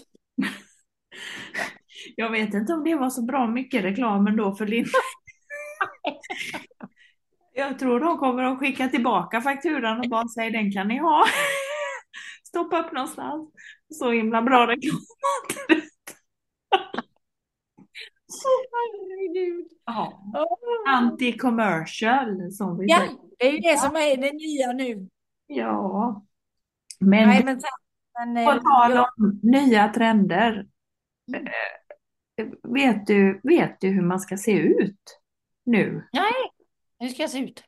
Jag 2.17 2.31
vet 2.31 2.55
inte 2.55 2.73
om 2.73 2.85
det 2.85 2.95
var 2.95 3.11
så 3.11 3.23
bra 3.23 3.47
mycket 3.47 3.85
reklam 3.85 4.27
ändå 4.27 4.55
för 4.55 4.67
Linn. 4.67 4.87
Jag 7.59 7.79
tror 7.79 8.01
de 8.01 8.19
kommer 8.19 8.43
att 8.43 8.59
skicka 8.59 8.89
tillbaka 8.89 9.41
fakturan 9.41 10.01
och 10.01 10.09
bara 10.11 10.29
säga 10.29 10.51
den 10.51 10.73
kan 10.73 10.89
ni 10.89 10.99
ha. 10.99 11.25
Stoppa 12.49 12.79
upp 12.83 12.93
någonstans. 12.93 13.51
Så 13.95 14.11
himla 14.11 14.43
bra 14.43 14.67
reklam. 14.67 14.99
Herregud. 18.73 19.67
Ja. 19.85 20.23
Anti-commercial 20.89 22.51
som 22.51 22.79
vi 22.79 22.87
Ja, 22.89 22.99
säger. 22.99 23.13
det 23.39 23.47
är 23.49 23.53
ju 23.53 23.59
det 23.59 23.79
som 23.79 23.97
är 23.97 24.17
det 24.17 24.33
nya 24.33 24.73
nu. 24.73 25.09
Ja. 25.47 26.23
Men 27.01 27.29
Nej, 27.29 27.45
men, 27.45 27.61
men 28.35 28.45
på 28.47 28.51
eh, 28.53 28.63
tal 28.63 28.91
jag- 28.93 29.09
om 29.19 29.41
nya 29.43 29.89
trender. 29.89 30.67
Mm. 31.35 31.47
eh, 31.47 32.47
Vet 32.73 33.07
du, 33.07 33.41
vet 33.45 33.81
du 33.81 33.89
hur 33.89 34.03
man 34.03 34.21
ska 34.21 34.37
se 34.37 34.53
ut 34.53 35.19
nu? 35.65 36.09
Nej, 36.13 36.33
hur 36.99 37.09
ska 37.09 37.23
jag 37.23 37.31
se 37.31 37.39
ut? 37.39 37.65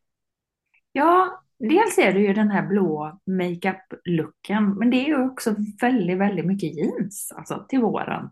Ja, 0.93 1.43
dels 1.59 1.99
är 1.99 2.13
det 2.13 2.21
ju 2.21 2.33
den 2.33 2.51
här 2.51 2.67
blå 2.67 3.21
makeup-looken, 3.27 4.75
men 4.79 4.91
det 4.91 4.97
är 4.97 5.07
ju 5.07 5.25
också 5.25 5.55
väldigt, 5.81 6.19
väldigt 6.19 6.47
mycket 6.47 6.77
jeans, 6.77 7.33
alltså 7.37 7.67
till 7.69 7.81
våren. 7.81 8.31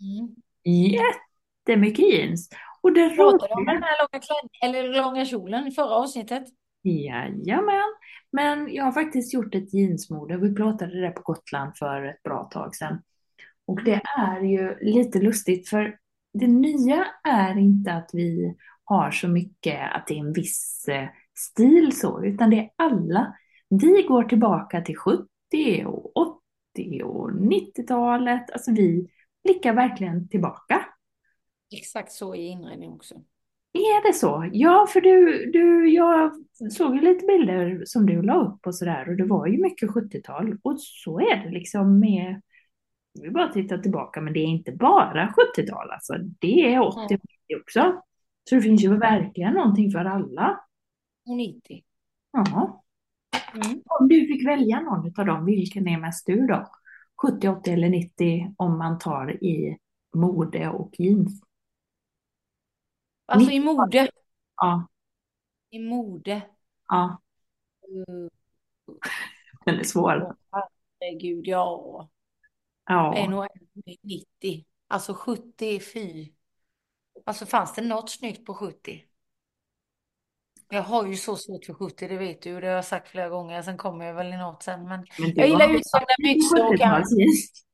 Mm. 0.00 0.34
Jättemycket 1.66 2.12
jeans. 2.12 2.48
Och 2.82 2.92
det 2.92 3.10
Pratade 3.10 3.54
om 3.54 3.64
den 3.64 3.82
här 3.82 3.96
långa 4.02 4.22
klänningen, 4.22 4.86
eller 4.86 5.02
långa 5.02 5.24
kjolen 5.24 5.66
i 5.66 5.70
förra 5.70 5.94
avsnittet? 5.94 6.44
jajamän, 6.82 7.94
men 8.32 8.74
jag 8.74 8.84
har 8.84 8.92
faktiskt 8.92 9.34
gjort 9.34 9.54
ett 9.54 9.74
jeansmode. 9.74 10.36
Vi 10.36 10.54
pratade 10.54 11.00
det 11.00 11.10
på 11.10 11.22
Gotland 11.22 11.76
för 11.76 12.04
ett 12.04 12.22
bra 12.22 12.44
tag 12.44 12.74
sedan. 12.74 13.02
Och 13.66 13.84
det 13.84 14.00
är 14.18 14.40
ju 14.40 14.76
lite 14.80 15.18
lustigt 15.18 15.68
för 15.68 15.98
det 16.32 16.46
nya 16.46 17.06
är 17.28 17.58
inte 17.58 17.92
att 17.92 18.10
vi 18.12 18.56
har 18.90 19.10
så 19.10 19.28
mycket 19.28 19.92
att 19.92 20.06
det 20.06 20.14
är 20.14 20.18
en 20.18 20.32
viss 20.32 20.88
eh, 20.88 21.08
stil 21.38 21.98
så, 21.98 22.24
utan 22.24 22.50
det 22.50 22.58
är 22.58 22.70
alla. 22.76 23.36
Vi 23.68 24.02
går 24.08 24.24
tillbaka 24.24 24.80
till 24.80 24.96
70 24.96 25.28
och 25.86 26.16
80 26.16 27.02
och 27.02 27.30
90-talet. 27.30 28.50
Alltså 28.50 28.72
vi 28.72 29.08
blickar 29.44 29.74
verkligen 29.74 30.28
tillbaka. 30.28 30.84
Exakt 31.76 32.12
så 32.12 32.34
i 32.34 32.46
inredning 32.46 32.90
också. 32.92 33.14
Är 33.72 34.08
det 34.08 34.12
så? 34.12 34.50
Ja, 34.52 34.86
för 34.92 35.00
du, 35.00 35.46
du, 35.50 35.88
jag 35.88 36.32
såg 36.72 36.94
ju 36.94 37.00
lite 37.00 37.26
bilder 37.26 37.82
som 37.84 38.06
du 38.06 38.22
la 38.22 38.34
upp 38.34 38.66
och 38.66 38.74
sådär 38.74 39.08
och 39.08 39.16
det 39.16 39.24
var 39.24 39.46
ju 39.46 39.62
mycket 39.62 39.90
70-tal 39.90 40.58
och 40.62 40.80
så 40.80 41.20
är 41.20 41.44
det 41.44 41.50
liksom 41.50 41.98
med, 41.98 42.42
vi 43.22 43.30
bara 43.30 43.52
tittar 43.52 43.78
tillbaka, 43.78 44.20
men 44.20 44.32
det 44.32 44.40
är 44.40 44.46
inte 44.46 44.72
bara 44.72 45.34
70-tal 45.56 45.90
alltså, 45.90 46.14
det 46.40 46.74
är 46.74 46.80
80 46.80 46.98
och 46.98 47.10
90 47.10 47.20
också. 47.62 48.02
Så 48.48 48.54
det 48.54 48.62
finns 48.62 48.84
ju 48.84 48.96
verkligen 48.98 49.54
någonting 49.54 49.90
för 49.90 50.04
alla. 50.04 50.60
Och 51.26 51.36
90. 51.36 51.84
Ja. 52.32 52.82
Mm. 53.54 53.82
Om 54.00 54.08
du 54.08 54.26
fick 54.26 54.46
välja 54.48 54.80
någon 54.80 55.12
av 55.20 55.26
dem, 55.26 55.44
vilken 55.44 55.88
är 55.88 55.98
mest 56.00 56.26
du 56.26 56.46
då? 56.46 56.70
70, 57.22 57.48
80 57.48 57.70
eller 57.70 57.88
90 57.88 58.54
om 58.56 58.78
man 58.78 58.98
tar 58.98 59.44
i 59.44 59.78
mode 60.14 60.68
och 60.68 60.90
jeans? 60.98 61.42
Alltså 63.26 63.50
i 63.50 63.60
mode. 63.60 64.10
Ja, 64.56 64.88
I 65.70 65.78
mode. 65.78 66.42
ja, 66.88 67.20
Mm. 68.08 68.30
den 69.64 69.78
är 69.78 69.84
svår. 69.84 70.36
Herregud, 71.00 71.46
ja. 71.46 72.08
Ja. 72.84 73.16
är 73.16 73.28
nog 73.28 73.46
90. 74.02 74.64
Alltså 74.88 75.14
70, 75.14 75.80
fy. 75.80 76.32
Alltså 77.26 77.46
fanns 77.46 77.74
det 77.74 77.82
något 77.82 78.10
snyggt 78.10 78.46
på 78.46 78.54
70? 78.54 79.04
Jag 80.72 80.82
har 80.82 81.06
ju 81.06 81.16
så 81.16 81.36
svårt 81.36 81.64
för 81.64 81.74
70, 81.74 82.08
det 82.08 82.16
vet 82.16 82.42
du. 82.42 82.60
Det 82.60 82.66
har 82.66 82.74
jag 82.74 82.84
sagt 82.84 83.08
flera 83.08 83.28
gånger. 83.28 83.62
Sen 83.62 83.76
kommer 83.76 84.04
jag 84.04 84.14
väl 84.14 84.32
i 84.32 84.36
något 84.36 84.62
sen. 84.62 84.84
Men 84.88 85.06
Men 85.18 85.28
du 85.30 85.40
jag 85.40 85.48
gillar 85.48 85.68
har 85.68 85.74
utsvängda 85.74 86.14
byxor 86.18 86.56
70-talsjeans. 86.56 87.64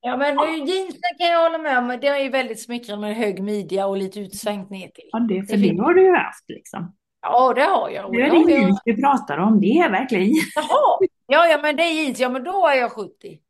Ja, 0.00 0.16
men 0.16 0.36
nu, 0.36 0.56
jeansen 0.72 1.18
kan 1.18 1.28
jag 1.28 1.42
hålla 1.42 1.58
med 1.58 1.78
om. 1.78 1.88
Det 2.00 2.08
är 2.08 2.18
ju 2.18 2.28
väldigt 2.28 2.62
smickrande 2.62 3.06
med 3.06 3.16
hög 3.16 3.42
midja 3.42 3.86
och 3.86 3.96
lite 3.96 4.20
utsvängt 4.20 4.70
ner 4.70 4.88
till. 4.88 5.08
Ja, 5.12 5.18
det, 5.18 5.46
för 5.46 5.56
Det 5.56 5.72
det 5.72 5.82
har 5.82 5.94
du 5.94 6.02
ju 6.02 6.14
haft 6.16 6.44
liksom. 6.48 6.96
Ja, 7.22 7.52
det 7.54 7.62
har 7.62 7.90
jag. 7.90 8.16
Är 8.16 8.30
det 8.30 8.36
är 8.36 8.50
jag... 8.50 8.50
jeans 8.50 8.80
vi 8.84 9.02
pratar 9.02 9.38
om, 9.38 9.60
det 9.60 9.66
är 9.78 9.90
verkligen. 9.90 10.32
Jaha, 10.54 10.98
ja, 11.26 11.46
ja, 11.46 11.58
men 11.62 11.76
det 11.76 11.82
är 11.82 12.02
jeans. 12.02 12.20
Ja, 12.20 12.28
men 12.28 12.44
då 12.44 12.66
är 12.66 12.74
jag 12.74 12.92
70. 12.92 13.40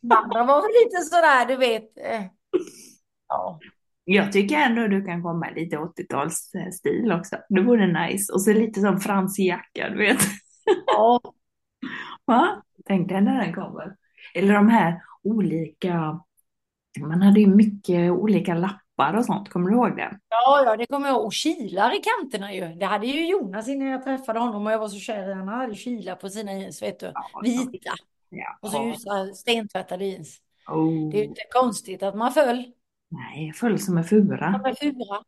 De 0.00 0.12
andra 0.16 0.44
var 0.44 0.62
väl 0.62 0.70
lite 0.84 1.02
sådär, 1.02 1.46
du 1.46 1.56
vet. 1.56 1.98
eh, 1.98 2.22
Ja, 3.28 3.58
Jag 4.10 4.32
tycker 4.32 4.56
ändå 4.56 4.86
du 4.86 5.04
kan 5.04 5.22
komma 5.22 5.46
lite 5.56 5.76
80-talsstil 5.76 7.18
också. 7.18 7.36
Det 7.48 7.62
vore 7.62 8.06
nice. 8.06 8.32
Och 8.32 8.42
så 8.42 8.52
lite 8.52 8.80
som 8.80 9.00
fransig 9.00 9.46
jacka, 9.46 9.88
du 9.88 9.98
vet. 9.98 10.18
ja, 10.86 11.20
Va? 12.24 12.62
Tänk 12.86 13.08
dig 13.08 13.20
när 13.20 13.44
den 13.44 13.54
kommer. 13.54 13.96
Eller 14.34 14.54
de 14.54 14.68
här 14.68 15.02
olika, 15.22 16.20
man 17.00 17.22
hade 17.22 17.40
ju 17.40 17.46
mycket 17.46 18.10
olika 18.10 18.54
lappar 18.54 19.14
och 19.14 19.24
sånt, 19.24 19.48
kommer 19.48 19.70
du 19.70 19.76
ihåg 19.76 19.96
det? 19.96 20.18
ja, 20.28 20.62
ja, 20.64 20.76
det 20.76 20.86
kommer 20.86 21.06
jag 21.06 21.16
ihåg. 21.16 21.26
Och 21.26 21.32
kilar 21.32 21.96
i 21.96 22.00
kanterna 22.02 22.54
ju. 22.54 22.74
Det 22.74 22.86
hade 22.86 23.06
ju 23.06 23.28
Jonas 23.28 23.68
innan 23.68 23.88
jag 23.88 24.04
träffade 24.04 24.38
honom 24.38 24.66
och 24.66 24.72
jag 24.72 24.78
var 24.78 24.88
så 24.88 24.98
kär 24.98 25.28
i 25.28 25.32
honom. 25.32 25.48
Han 25.48 25.60
hade 25.60 25.74
kilar 25.74 26.14
på 26.14 26.28
sina 26.28 26.52
jeans, 26.52 26.82
vet 26.82 27.00
du. 27.00 27.12
Ja, 27.14 27.40
Vita. 27.42 27.92
Ja. 28.28 28.58
Och 28.60 28.70
så 28.70 28.84
ljusa 28.84 29.34
stentvättade 29.34 30.04
jeans. 30.04 30.38
Oh. 30.68 31.10
Det 31.10 31.16
är 31.16 31.22
ju 31.22 31.28
inte 31.28 31.42
konstigt 31.52 32.02
att 32.02 32.14
man 32.16 32.32
föll. 32.32 32.72
Nej, 33.08 33.52
full 33.52 33.78
som 33.78 33.98
en 33.98 34.04
fura. 34.04 34.50
De 34.62 34.70
är 34.70 34.74
fura. 34.74 35.22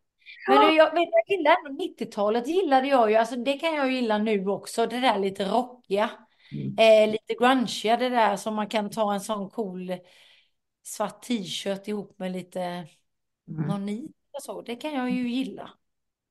Men 0.48 0.60
du, 0.68 0.76
jag, 0.76 0.86
vet, 0.86 1.08
jag 1.12 1.36
gillar 1.38 1.56
ändå 1.66 1.82
90-talet 1.82 2.48
gillade 2.48 2.88
jag 2.88 3.10
ju, 3.10 3.16
alltså 3.16 3.36
det 3.36 3.52
kan 3.52 3.74
jag 3.74 3.92
gilla 3.92 4.18
nu 4.18 4.46
också, 4.46 4.86
det 4.86 5.00
där 5.00 5.18
lite 5.18 5.44
rockiga, 5.44 6.10
Mm. 6.52 6.76
eh, 6.78 7.12
lite 7.12 7.34
grungiga, 7.34 7.96
det 7.96 8.08
där 8.08 8.36
som 8.36 8.54
man 8.54 8.66
kan 8.66 8.90
ta 8.90 9.14
en 9.14 9.20
sån 9.20 9.50
cool 9.50 9.92
svart 10.82 11.22
t-shirt 11.22 11.88
ihop 11.88 12.18
med 12.18 12.32
lite 12.32 12.60
Mm. 12.60 13.68
någon 13.68 13.86
nit 13.86 14.10
och 14.36 14.42
så, 14.42 14.62
det 14.62 14.76
kan 14.76 14.94
jag 14.94 15.10
ju 15.10 15.28
gilla. 15.28 15.70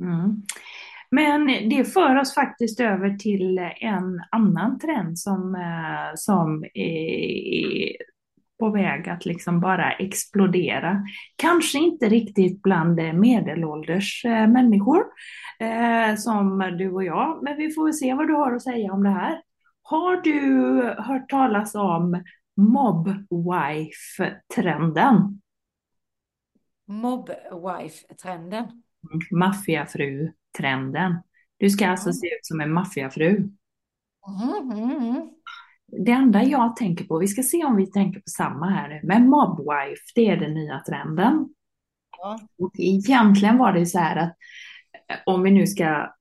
Mm. 0.02 0.44
Men 1.12 1.70
det 1.70 1.86
för 1.86 2.16
oss 2.16 2.34
faktiskt 2.36 2.80
över 2.80 3.18
till 3.18 3.58
en 3.82 4.22
annan 4.32 4.80
trend 4.80 5.20
som, 5.20 5.56
eh, 5.56 6.16
som 6.16 6.64
är 6.74 7.96
på 8.60 8.70
väg 8.70 9.10
att 9.10 9.26
liksom 9.26 9.60
bara 9.60 9.92
explodera. 9.92 11.04
Kanske 11.36 11.78
inte 11.78 12.10
riktigt 12.10 12.62
bland 12.62 13.00
eh, 13.00 13.14
medelålders 13.14 14.26
eh, 14.26 14.48
människor 14.48 15.06
eh, 15.60 16.16
som 16.16 16.76
du 16.78 16.92
och 16.92 17.04
jag, 17.04 17.44
men 17.44 17.58
vi 17.58 17.72
får 17.72 17.92
se 17.92 18.14
vad 18.14 18.28
du 18.28 18.34
har 18.34 18.56
att 18.56 18.64
säga 18.64 18.94
om 18.94 19.04
det 19.04 19.10
här. 19.10 19.42
Har 19.82 20.22
du 20.22 20.42
hört 20.98 21.30
talas 21.30 21.76
om 21.76 22.24
mobwife-trenden? 22.58 25.42
Mob-wife-trenden. 26.88 28.84
Maffiafru-trenden. 29.32 31.16
Du 31.58 31.70
ska 31.70 31.88
alltså 31.88 32.14
se 32.14 32.28
ut 32.28 32.46
som 32.46 32.62
en 32.62 32.74
maffiafru. 32.74 33.50
Mhm, 34.28 34.68
mhm, 34.68 34.94
mhm. 34.94 35.30
Det 35.92 36.12
enda 36.12 36.44
jag 36.44 36.76
tänker 36.76 37.06
på, 37.06 37.18
vi 37.18 37.28
ska 37.28 37.44
se 37.44 37.66
om 37.66 37.76
vi 37.76 37.92
tänker 37.92 38.20
på 38.20 38.30
samma 38.38 38.70
här 38.70 38.90
nu, 38.90 39.00
men 39.04 39.30
mobwife, 39.30 40.02
det 40.16 40.30
är 40.30 40.38
den 40.38 40.54
nya 40.54 40.80
trenden. 40.80 41.50
Ja. 42.18 42.40
Och 42.58 42.72
egentligen 42.78 43.58
var 43.58 43.74
det 43.74 43.86
så 43.86 44.00
här 44.00 44.16
att 44.16 44.36
om 45.26 45.44
vi 45.44 45.52
nu 45.52 45.68
ska 45.68 46.14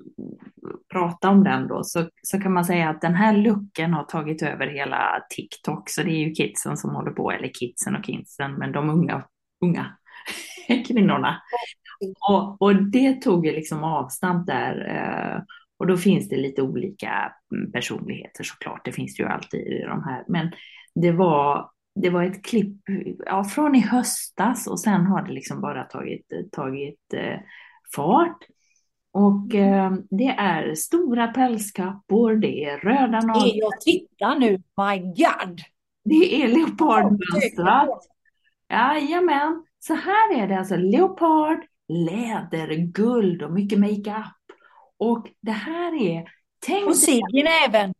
prata 0.92 1.28
om 1.28 1.44
den 1.44 1.68
då, 1.68 1.84
så, 1.84 2.08
så 2.22 2.40
kan 2.40 2.52
man 2.52 2.64
säga 2.64 2.88
att 2.88 3.00
den 3.00 3.14
här 3.14 3.36
looken 3.36 3.92
har 3.92 4.04
tagit 4.04 4.42
över 4.42 4.66
hela 4.66 5.26
TikTok, 5.30 5.90
så 5.90 6.02
det 6.02 6.10
är 6.10 6.28
ju 6.28 6.32
kidsen 6.32 6.76
som 6.76 6.94
håller 6.94 7.10
på, 7.10 7.30
eller 7.30 7.50
kidsen 7.54 7.96
och 7.96 8.04
kidsen, 8.04 8.54
men 8.54 8.72
de 8.72 8.90
unga, 8.90 9.24
unga 9.64 9.96
kvinnorna. 10.86 11.42
Och, 12.28 12.62
och 12.62 12.74
det 12.74 13.22
tog 13.22 13.46
ju 13.46 13.52
liksom 13.52 13.84
avstamp 13.84 14.46
där. 14.46 14.86
Eh, 14.88 15.42
och 15.78 15.86
då 15.86 15.96
finns 15.96 16.28
det 16.28 16.36
lite 16.36 16.62
olika 16.62 17.32
mm, 17.54 17.72
personligheter 17.72 18.44
såklart. 18.44 18.84
Det 18.84 18.92
finns 18.92 19.16
det 19.16 19.22
ju 19.22 19.28
alltid 19.28 19.60
i 19.60 19.82
de 19.82 20.02
här. 20.02 20.24
Men 20.28 20.52
det 20.94 21.12
var, 21.12 21.70
det 21.94 22.10
var 22.10 22.24
ett 22.24 22.44
klipp 22.44 22.82
ja, 23.26 23.44
från 23.44 23.74
i 23.74 23.80
höstas 23.80 24.66
och 24.66 24.80
sen 24.80 25.06
har 25.06 25.22
det 25.22 25.32
liksom 25.32 25.60
bara 25.60 25.84
tagit, 25.84 26.32
tagit 26.52 27.14
eh, 27.14 27.40
fart. 27.96 28.38
Och 29.12 29.54
eh, 29.54 29.92
det 30.10 30.28
är 30.28 30.74
stora 30.74 31.26
pälskappor, 31.26 32.36
det 32.36 32.64
är 32.64 32.78
röda 32.78 33.20
naglar. 33.20 33.52
Jag 33.54 33.80
tittar 33.80 34.38
nu, 34.38 34.50
my 34.50 34.98
god! 34.98 35.60
Det 36.04 36.42
är 36.42 36.48
leopardmönstrat. 36.48 38.00
Jajamän, 38.70 39.64
så 39.78 39.94
här 39.94 40.42
är 40.42 40.48
det 40.48 40.58
alltså 40.58 40.76
leopard, 40.76 41.58
läder, 41.88 42.74
guld 42.74 43.42
och 43.42 43.52
mycket 43.52 43.78
makeup. 43.78 44.37
Och 44.98 45.26
det 45.42 45.50
här 45.50 46.02
är... 46.02 46.24
Tänk 46.66 46.88
och 46.88 46.96
ciggen 46.96 47.46
även. 47.68 47.94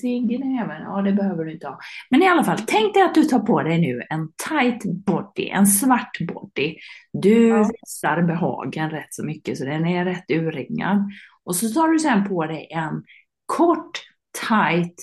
Ciggen 0.00 0.58
även, 0.58 0.82
ja 0.82 1.02
det 1.02 1.12
behöver 1.12 1.44
du 1.44 1.52
inte 1.52 1.66
ha. 1.66 1.78
Men 2.10 2.22
i 2.22 2.28
alla 2.28 2.44
fall, 2.44 2.58
tänk 2.66 2.94
dig 2.94 3.02
att 3.02 3.14
du 3.14 3.24
tar 3.24 3.38
på 3.38 3.62
dig 3.62 3.80
nu 3.80 4.02
en 4.10 4.28
tight 4.48 4.84
body, 4.84 5.48
en 5.48 5.66
svart 5.66 6.18
body. 6.20 6.76
Du 7.12 7.48
ja. 7.48 7.70
visar 7.82 8.22
behagen 8.22 8.90
rätt 8.90 9.14
så 9.14 9.24
mycket 9.24 9.58
så 9.58 9.64
den 9.64 9.86
är 9.86 10.04
rätt 10.04 10.30
urringad. 10.30 11.10
Och 11.44 11.56
så 11.56 11.68
tar 11.68 11.88
du 11.88 11.98
sen 11.98 12.28
på 12.28 12.46
dig 12.46 12.68
en 12.70 13.04
kort, 13.46 14.00
tight 14.48 14.94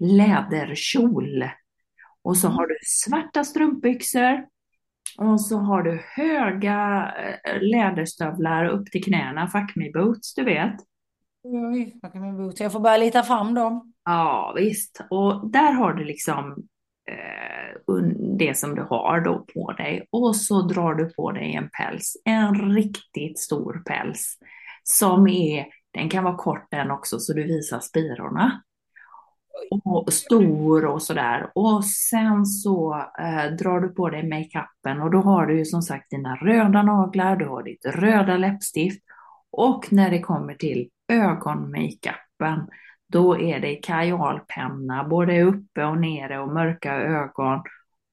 läderkjol. 0.00 1.44
Och 2.22 2.36
så 2.36 2.48
har 2.48 2.66
du 2.66 2.78
svarta 2.82 3.44
strumpbyxor. 3.44 4.44
Och 5.18 5.40
så 5.40 5.58
har 5.58 5.82
du 5.82 6.02
höga 6.04 7.12
eh, 7.44 7.62
läderstövlar 7.62 8.64
upp 8.64 8.86
till 8.86 9.04
knäna, 9.04 9.48
fuck 9.48 9.76
me 9.76 9.90
boots, 9.90 10.34
du 10.34 10.44
vet. 10.44 10.76
Oj, 11.42 11.98
fuck 12.04 12.14
me 12.14 12.32
boots. 12.32 12.60
Jag 12.60 12.72
får 12.72 12.80
börja 12.80 12.96
leta 12.96 13.22
fram 13.22 13.54
dem. 13.54 13.94
Ja, 14.04 14.52
visst. 14.56 15.00
Och 15.10 15.50
där 15.50 15.72
har 15.72 15.92
du 15.92 16.04
liksom 16.04 16.56
eh, 17.10 18.02
det 18.38 18.58
som 18.58 18.74
du 18.74 18.82
har 18.82 19.20
då 19.20 19.46
på 19.54 19.72
dig. 19.72 20.06
Och 20.10 20.36
så 20.36 20.62
drar 20.62 20.94
du 20.94 21.14
på 21.14 21.32
dig 21.32 21.54
en 21.54 21.70
päls, 21.70 22.16
en 22.24 22.74
riktigt 22.74 23.38
stor 23.38 23.82
päls. 23.86 24.38
Som 24.82 25.28
är, 25.28 25.66
den 25.90 26.08
kan 26.08 26.24
vara 26.24 26.36
kort 26.36 26.66
den 26.70 26.90
också 26.90 27.18
så 27.18 27.32
du 27.32 27.44
visar 27.44 27.80
spirorna 27.80 28.62
och 29.84 30.12
stor 30.12 30.84
och 30.84 31.02
sådär. 31.02 31.50
Och 31.54 31.84
sen 31.84 32.46
så 32.46 32.94
eh, 33.18 33.52
drar 33.52 33.80
du 33.80 33.88
på 33.88 34.10
dig 34.10 34.28
makeupen 34.28 35.02
och 35.02 35.10
då 35.10 35.18
har 35.18 35.46
du 35.46 35.58
ju 35.58 35.64
som 35.64 35.82
sagt 35.82 36.10
dina 36.10 36.36
röda 36.36 36.82
naglar, 36.82 37.36
du 37.36 37.46
har 37.46 37.62
ditt 37.62 37.86
röda 37.86 38.36
läppstift 38.36 39.02
och 39.50 39.92
när 39.92 40.10
det 40.10 40.20
kommer 40.20 40.54
till 40.54 40.90
ögonmakeupen 41.12 42.68
då 43.08 43.40
är 43.40 43.60
det 43.60 43.74
kajalpenna 43.74 45.04
både 45.04 45.42
uppe 45.42 45.84
och 45.84 45.98
nere 45.98 46.38
och 46.38 46.52
mörka 46.52 46.94
ögon 46.94 47.62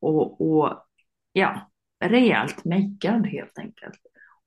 och, 0.01 0.41
och 0.41 0.85
ja, 1.33 1.71
rejält 2.03 2.65
makead 2.65 3.27
helt 3.27 3.59
enkelt. 3.59 3.99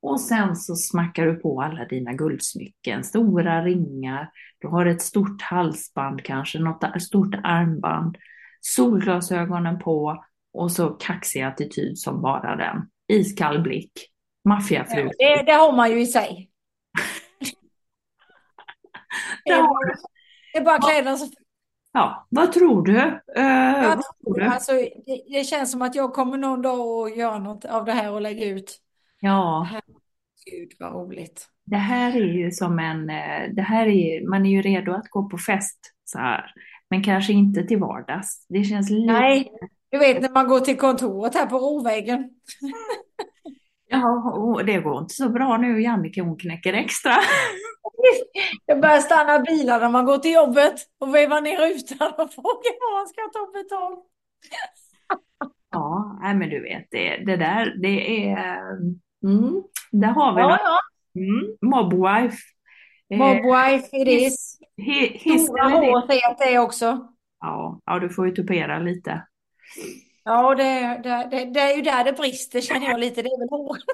Och 0.02 0.21
sen 0.21 0.57
så 0.57 0.76
smackar 0.76 1.26
du 1.26 1.35
på 1.35 1.62
alla 1.62 1.85
dina 1.85 2.12
guldsmycken, 2.12 3.05
stora 3.05 3.64
ringar, 3.64 4.31
du 4.59 4.69
har 4.69 4.87
ett 4.87 5.02
stort 5.02 5.43
halsband 5.43 6.25
kanske, 6.25 6.59
något 6.59 7.02
stort 7.02 7.35
armband, 7.45 8.19
solglasögonen 8.61 9.78
på 9.78 10.25
och 10.52 10.73
så 10.73 10.88
kaxig 10.88 11.43
attityd 11.43 11.99
som 11.99 12.23
bara 12.23 12.57
den. 12.57 12.90
Iskall 13.09 13.62
blick, 13.62 13.93
maffiafru. 14.45 15.11
Ja, 15.19 15.37
det, 15.37 15.43
det 15.43 15.52
har 15.52 15.73
man 15.73 15.90
ju 15.90 16.00
i 16.00 16.07
sig. 16.07 16.50
det, 19.45 19.50
är 19.50 19.62
bara, 19.62 19.97
det 20.52 20.59
är 20.59 20.64
bara 20.64 20.78
kläderna 20.78 21.17
som 21.17 21.31
Ja, 21.93 22.26
vad 22.31 22.52
tror 22.52 22.83
du? 22.83 22.93
Uh, 22.93 23.88
vad 23.88 24.02
tror 24.02 24.35
du? 24.35 24.44
Alltså, 24.44 24.73
det, 24.73 25.25
det, 25.29 25.44
känns 25.44 25.73
som 25.73 25.83
att 25.83 25.94
jag 25.94 26.14
kommer 26.14 26.37
någon 26.37 26.62
dag 26.62 26.81
att 26.81 27.16
göra 27.16 27.38
något 27.38 27.64
av 27.64 27.85
det 27.85 27.92
här 27.92 28.12
och 28.12 28.20
lägga 28.20 28.46
ut. 28.46 28.81
Ja. 29.20 29.68
Gud 30.50 30.72
vad 30.78 30.92
roligt. 30.92 31.48
Det 31.64 31.76
här 31.76 32.16
är 32.16 32.24
ju 32.24 32.50
som 32.50 32.78
en, 32.78 33.11
eh, 33.11 33.54
det 33.54 33.62
här 33.62 33.87
är, 33.87 34.28
man 34.28 34.46
är 34.46 34.50
ju 34.50 34.62
redo 34.62 34.92
att 34.92 35.09
gå 35.09 35.28
på 35.28 35.38
fest 35.38 35.78
så 36.04 36.18
här. 36.18 36.52
Men 36.90 37.02
kanske 37.02 37.33
inte 37.33 37.62
till 37.62 37.78
vardags. 37.78 38.46
Det 38.48 38.64
känns 38.64 38.90
lite... 38.90 39.12
Nej, 39.12 39.52
du 39.90 39.98
vet 39.98 40.22
när 40.22 40.31
man 40.31 40.48
går 40.48 40.61
till 40.61 40.78
kontoret 40.78 41.35
här 41.35 41.46
på 41.46 41.59
Rovägen. 41.59 42.31
ja, 43.88 44.62
det 44.66 44.81
går 44.81 44.98
inte 44.98 45.14
så 45.14 45.28
bra 45.28 45.57
nu. 45.57 45.83
Jannike 45.83 46.22
hon 46.22 46.37
knäcker 46.37 46.72
extra. 46.72 47.12
Jag 48.66 48.81
börjar 48.81 48.98
stanna 48.98 49.38
bilar 49.38 49.81
när 49.81 49.90
man 49.90 50.04
går 50.04 50.18
till 50.18 50.33
jobbet 50.33 50.74
och 50.98 51.14
vevar 51.14 51.40
ner 51.40 51.59
rutan 51.59 52.09
och 52.09 52.33
frågar 52.33 52.81
var 52.81 52.98
man 52.98 53.09
ska 53.09 53.22
ta 53.22 53.52
betalt. 53.52 54.04
ja, 55.70 56.18
nej 56.22 56.35
men 56.35 56.50
du 56.50 56.62
vet, 56.62 56.87
det, 56.90 57.16
det 57.16 57.37
där, 57.37 57.74
det 57.83 58.24
är... 58.28 58.59
Mm, 59.24 59.62
där 59.92 60.09
har 60.09 60.35
vi 60.35 60.40
ja, 60.40 60.48
något. 60.48 60.61
Ja. 60.62 60.78
Mm, 61.20 61.57
mobwife. 61.62 62.38
Mobwife 63.14 63.96
it 63.96 64.09
is. 64.09 64.59
His, 64.76 65.44
Stora 65.44 65.68
hår 65.68 65.98
att 65.98 66.38
det 66.38 66.59
också. 66.59 67.09
Ja, 67.40 67.81
ja, 67.85 67.98
du 67.98 68.11
får 68.11 68.26
ju 68.26 68.35
tupera 68.35 68.78
lite. 68.78 69.26
Ja, 70.24 70.54
det, 70.54 71.00
det, 71.02 71.28
det, 71.31 71.44
det 71.44 71.61
är 71.61 71.76
ju 71.76 71.83
där 71.83 72.04
det 72.04 72.12
brister 72.12 72.61
känner 72.61 72.87
jag 72.87 73.00
lite. 73.00 73.22
Det 73.22 73.28
är 73.28 73.38
väl 73.38 73.48
hår. 73.50 73.76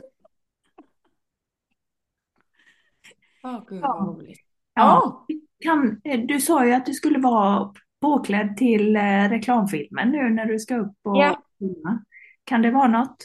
Åh, 3.44 3.56
oh, 3.56 3.64
gud 3.66 3.80
vad 3.80 4.08
roligt. 4.08 4.40
Ja. 4.74 5.26
Kan, 5.64 6.00
du 6.26 6.40
sa 6.40 6.66
ju 6.66 6.72
att 6.72 6.86
du 6.86 6.92
skulle 6.92 7.18
vara 7.18 7.74
påklädd 8.00 8.56
till 8.56 8.96
eh, 8.96 9.28
reklamfilmen 9.30 10.10
nu 10.10 10.30
när 10.30 10.46
du 10.46 10.58
ska 10.58 10.76
upp 10.76 10.96
och 11.02 11.16
ja. 11.16 11.42
filma. 11.58 12.04
Kan 12.44 12.62
det 12.62 12.70
vara 12.70 12.88
något? 12.88 13.16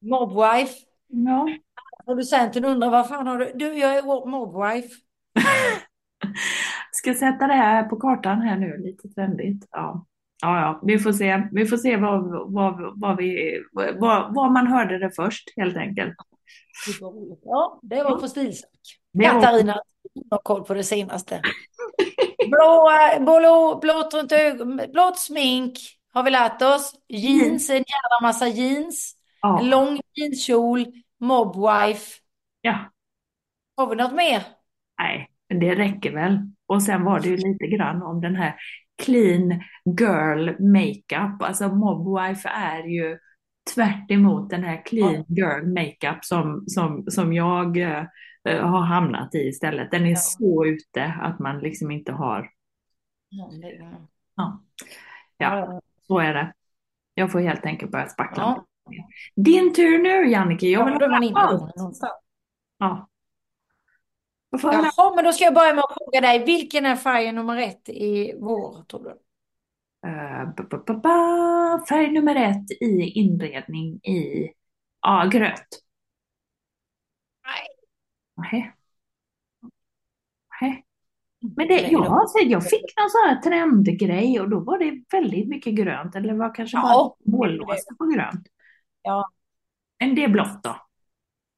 Mobwife. 0.00 0.74
Ja. 1.14 1.48
Producenten 2.04 2.64
undrar 2.64 2.90
vad 2.90 3.08
fan 3.08 3.26
har 3.26 3.38
du? 3.38 3.52
Du, 3.54 3.78
jag 3.78 3.96
är 3.96 4.26
mobwife. 4.26 4.94
Ska 6.92 7.14
sätta 7.14 7.46
det 7.46 7.54
här 7.54 7.82
på 7.82 7.96
kartan 7.96 8.40
här 8.40 8.56
nu, 8.56 8.78
lite 8.78 9.08
trendigt. 9.08 9.68
Ja. 9.70 10.06
Ja, 10.42 10.60
ja, 10.60 10.80
vi 10.82 10.98
får 10.98 11.12
se, 11.12 11.48
vi 11.52 11.66
får 11.66 11.76
se 11.76 11.96
vad, 11.96 12.52
vad, 12.52 13.00
vad, 13.00 13.16
vi, 13.16 13.60
vad, 13.72 14.34
vad 14.34 14.52
man 14.52 14.66
hörde 14.66 14.98
det 14.98 15.10
först 15.10 15.52
helt 15.56 15.76
enkelt. 15.76 16.14
Ja, 17.42 17.78
det 17.82 18.02
var 18.02 18.18
på 18.20 18.28
stilsnack. 18.28 18.70
Katarina 19.22 19.82
har 20.30 20.38
koll 20.38 20.64
på 20.64 20.74
det 20.74 20.84
senaste. 20.84 21.40
Blå, 22.48 22.90
blå, 23.20 23.78
blått 23.82 24.14
runt 24.14 24.32
ögon, 24.32 24.80
blått 24.92 25.18
smink 25.18 25.78
har 26.14 26.22
vi 26.22 26.30
lärt 26.30 26.62
oss. 26.62 26.94
Jeans, 27.08 27.70
en 27.70 27.76
jävla 27.76 28.18
massa 28.22 28.48
jeans. 28.48 29.16
Ja. 29.42 29.60
En 29.60 29.70
lång 29.70 30.00
jeanskjol, 30.14 30.86
mobwife. 31.20 32.20
Ja. 32.60 32.78
Har 33.76 33.86
vi 33.90 33.96
något 33.96 34.14
mer? 34.14 34.42
Nej, 34.98 35.30
det 35.48 35.74
räcker 35.74 36.12
väl. 36.12 36.38
Och 36.66 36.82
sen 36.82 37.04
var 37.04 37.20
det 37.20 37.28
ju 37.28 37.36
lite 37.36 37.66
grann 37.66 38.02
om 38.02 38.20
den 38.20 38.36
här 38.36 38.54
clean 39.02 39.62
girl 40.00 40.62
makeup. 40.62 41.42
Alltså 41.42 41.68
mobwife 41.68 42.48
är 42.48 42.82
ju 42.82 43.18
tvärt 43.74 44.08
den 44.50 44.64
här 44.64 44.84
clean 44.84 45.24
girl 45.28 45.66
makeup 45.66 46.24
som, 46.24 46.64
som, 46.66 47.04
som 47.10 47.32
jag 47.32 47.76
uh, 47.76 48.04
har 48.48 48.80
hamnat 48.80 49.34
i 49.34 49.38
istället. 49.38 49.90
Den 49.90 50.06
är 50.06 50.10
ja. 50.10 50.16
så 50.16 50.66
ute 50.66 51.04
att 51.04 51.38
man 51.38 51.58
liksom 51.58 51.90
inte 51.90 52.12
har... 52.12 52.50
Ja. 54.36 54.62
ja, 55.36 55.80
så 56.06 56.18
är 56.18 56.34
det. 56.34 56.52
Jag 57.14 57.32
får 57.32 57.40
helt 57.40 57.66
enkelt 57.66 57.92
börja 57.92 58.08
spackla. 58.08 58.42
Ja. 58.42 58.66
Din 59.36 59.74
tur 59.74 59.98
nu 59.98 60.30
Jannike. 60.30 60.66
Jag 60.66 60.84
vill 60.84 61.22
inte 61.22 61.42
någonstans. 61.76 62.00
Ja. 62.78 63.08
Jaha, 64.62 65.14
men 65.14 65.24
då 65.24 65.32
ska 65.32 65.44
jag 65.44 65.54
börja 65.54 65.74
med 65.74 65.84
att 65.84 65.96
fråga 65.98 66.20
dig. 66.20 66.44
Vilken 66.44 66.86
är 66.86 66.96
färgen 66.96 67.34
nummer 67.34 67.56
ett 67.56 67.88
i 67.88 68.34
vår, 68.40 68.84
tror 68.84 69.04
du? 69.04 69.10
Uh, 70.08 70.54
färg 71.88 72.12
nummer 72.12 72.36
ett 72.36 72.70
i 72.70 73.02
inredning 73.02 73.94
i 73.94 74.50
ja, 75.00 75.28
gröt. 75.32 75.66
Nej. 77.46 77.66
Nej. 78.36 78.74
Nej. 80.60 80.84
Men 81.56 81.68
det, 81.68 81.88
ja, 81.90 82.26
jag 82.44 82.64
fick 82.64 82.96
någon 82.96 83.10
sån 83.10 83.28
här 83.28 83.36
trendgrej 83.42 84.40
och 84.40 84.50
då 84.50 84.60
var 84.60 84.78
det 84.78 85.04
väldigt 85.12 85.48
mycket 85.48 85.74
grönt. 85.74 86.16
Eller 86.16 86.34
var 86.34 86.54
kanske 86.54 86.76
bara 86.76 87.10
mållåsta 87.24 87.94
på 87.94 88.04
grönt. 88.06 88.46
Ja. 89.04 89.30
Men 89.98 90.14
det 90.14 90.24
är 90.24 90.28
blått 90.28 90.62
då? 90.62 90.76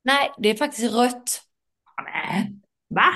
Nej, 0.03 0.33
det 0.39 0.49
är 0.49 0.55
faktiskt 0.55 0.95
rött. 0.95 1.43
Va? 2.89 3.15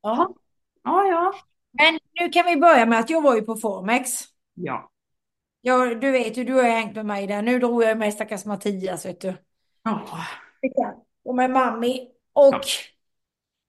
Ja. 0.00 0.34
Ja, 0.82 1.04
ja. 1.04 1.34
Men 1.72 1.98
nu 2.20 2.28
kan 2.28 2.46
vi 2.46 2.56
börja 2.56 2.86
med 2.86 3.00
att 3.00 3.10
jag 3.10 3.22
var 3.22 3.34
ju 3.34 3.42
på 3.42 3.56
Formex. 3.56 4.10
Ja. 4.54 4.90
Ja, 5.60 5.94
du 5.94 6.10
vet 6.10 6.36
ju, 6.36 6.44
du 6.44 6.54
har 6.54 6.62
hängt 6.62 6.96
med 6.96 7.06
mig 7.06 7.26
där. 7.26 7.42
Nu 7.42 7.58
drog 7.58 7.82
jag 7.82 7.98
med 7.98 8.14
stackars 8.14 8.44
Mattias, 8.44 9.06
vet 9.06 9.20
du. 9.20 9.34
Ja. 9.82 10.02
Och 11.24 11.34
med 11.34 11.50
mammi. 11.50 12.10
Och 12.32 12.60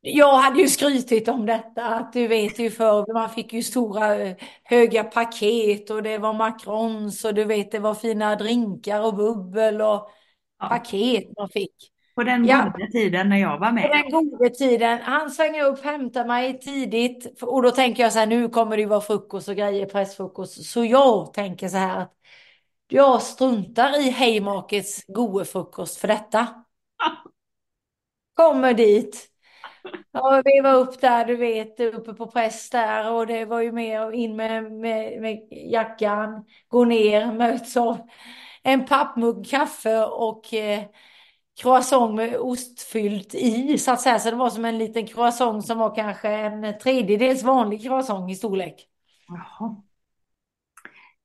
jag 0.08 0.38
hade 0.38 0.60
ju 0.62 0.68
skrytit 0.68 1.28
om 1.28 1.46
detta, 1.46 1.86
att 1.86 2.14
du 2.14 2.28
vet 2.28 2.60
ju 2.60 2.72
för 2.72 3.14
man 3.14 3.30
fick 3.30 3.54
ju 3.54 3.64
stora 3.64 4.36
höga 4.64 5.04
paket 5.04 5.90
och 5.90 6.04
det 6.04 6.18
var 6.18 6.34
macarons 6.34 7.26
och 7.26 7.34
du 7.34 7.44
vet 7.44 7.72
det 7.72 7.80
var 7.80 7.94
fina 7.94 8.36
drinkar 8.36 9.02
och 9.02 9.16
bubbel 9.16 9.82
och 9.82 10.10
Ja. 10.60 10.70
paket 10.70 11.24
man 11.38 11.50
fick. 11.50 11.92
På 12.16 12.24
den 12.24 12.46
Ja. 12.46 12.64
goda 12.64 12.88
tiden 12.92 13.30
när 13.30 13.38
jag 13.38 13.60
var 13.60 13.68
På 13.68 13.74
med. 13.74 13.90
den 13.90 14.12
goda 14.12 14.50
tiden, 14.50 15.00
han 15.02 15.32
svänger 15.32 15.64
upp, 15.66 15.84
hämtar 15.84 16.26
mig 16.26 16.60
tidigt 16.60 17.42
och 17.42 17.62
då 17.64 17.72
tänker 17.72 18.04
jag 18.04 18.14
så 18.14 18.20
här, 18.20 18.28
nu 18.28 18.50
kommer 18.50 18.76
det 18.78 18.82
ju 18.82 18.88
vara 18.88 19.02
frukost 19.02 19.48
och 19.50 19.56
grejer, 19.56 19.86
pressfrukost. 19.86 20.66
Så 20.66 20.86
jag 20.86 21.34
tänker 21.34 21.68
så 21.68 21.78
här 21.78 22.02
att 22.02 22.14
jag 22.88 23.22
struntar 23.22 24.08
i 24.08 24.12
Haymarkets 24.12 25.06
goda 25.08 25.46
frukost 25.46 25.98
för 25.98 26.08
detta. 26.08 26.48
Kommer 28.34 28.74
dit. 28.74 29.30
Ja, 30.12 30.42
vi 30.46 30.62
var 30.62 30.74
upp 30.74 31.02
där, 31.02 31.26
du 31.26 31.36
vet, 31.36 31.80
uppe 31.80 32.14
på 32.14 32.28
press 32.28 32.70
där 32.70 33.12
och 33.12 33.28
det 33.28 33.46
var 33.46 33.62
ju 33.62 33.72
mer 33.72 34.12
in 34.12 34.36
med, 34.36 34.72
med, 34.72 35.22
med 35.22 35.48
jackan, 35.52 36.46
gå 36.68 36.86
ner, 36.86 37.32
möts 37.32 37.78
av 37.78 37.98
en 38.64 38.86
pappmugg 38.86 39.46
kaffe 39.50 40.06
och 40.06 40.54
eh, 40.54 40.84
croissant 41.62 42.16
med 42.16 42.38
ostfyllt 42.38 43.36
i, 43.36 43.78
så 43.78 43.92
att 43.92 44.02
säga. 44.02 44.20
Så 44.20 44.30
det 44.30 44.36
var 44.36 44.50
som 44.50 44.66
en 44.66 44.78
liten 44.78 45.08
croissant 45.08 45.66
som 45.66 45.78
var 45.80 45.96
kanske 45.96 46.30
en 46.30 46.80
tredjedels 46.80 47.44
vanlig 47.44 47.84
croissant 47.84 48.32
i 48.32 48.36
storlek. 48.36 48.88
Jaha. 49.28 49.85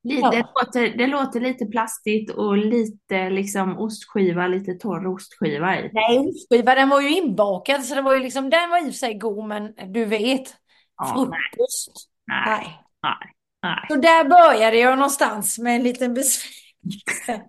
Lite, 0.03 0.21
Ja. 0.21 0.31
det, 0.31 0.47
låter, 0.55 0.99
det 0.99 1.07
låter 1.07 1.41
lite 1.41 1.67
plastigt 1.67 2.31
och 2.31 2.57
lite 2.57 3.31
liksom 3.31 3.79
ostskiva, 3.79 4.47
lite 4.47 4.75
torr 4.75 5.07
ostskiva 5.07 5.81
i. 5.81 5.91
Nej, 5.93 6.19
ostskiva, 6.19 6.75
den 6.75 6.89
var 6.89 7.01
ju 7.01 7.17
inbakad 7.17 7.85
så 7.85 7.95
det 7.95 8.03
var 8.03 8.15
ju 8.15 8.21
liksom, 8.21 8.51
den 8.51 8.71
var 8.71 8.79
i 8.79 8.83
och 8.83 8.85
för 8.85 8.93
sig 8.93 9.15
god 9.15 9.49
men 9.49 9.75
du 9.93 10.05
vet, 10.05 10.57
Ja, 10.97 11.07
frukost. 11.15 11.93
Nej, 12.27 12.45
Nej. 12.47 12.81
nej, 13.03 13.33
nej. 13.63 13.87
Så 13.89 13.97
där 13.97 14.25
började 14.25 14.77
jag 14.77 14.99
någonstans 14.99 15.59
med 15.59 15.77
en 15.77 15.83
liten 15.83 16.15
besvikelse. 16.15 17.43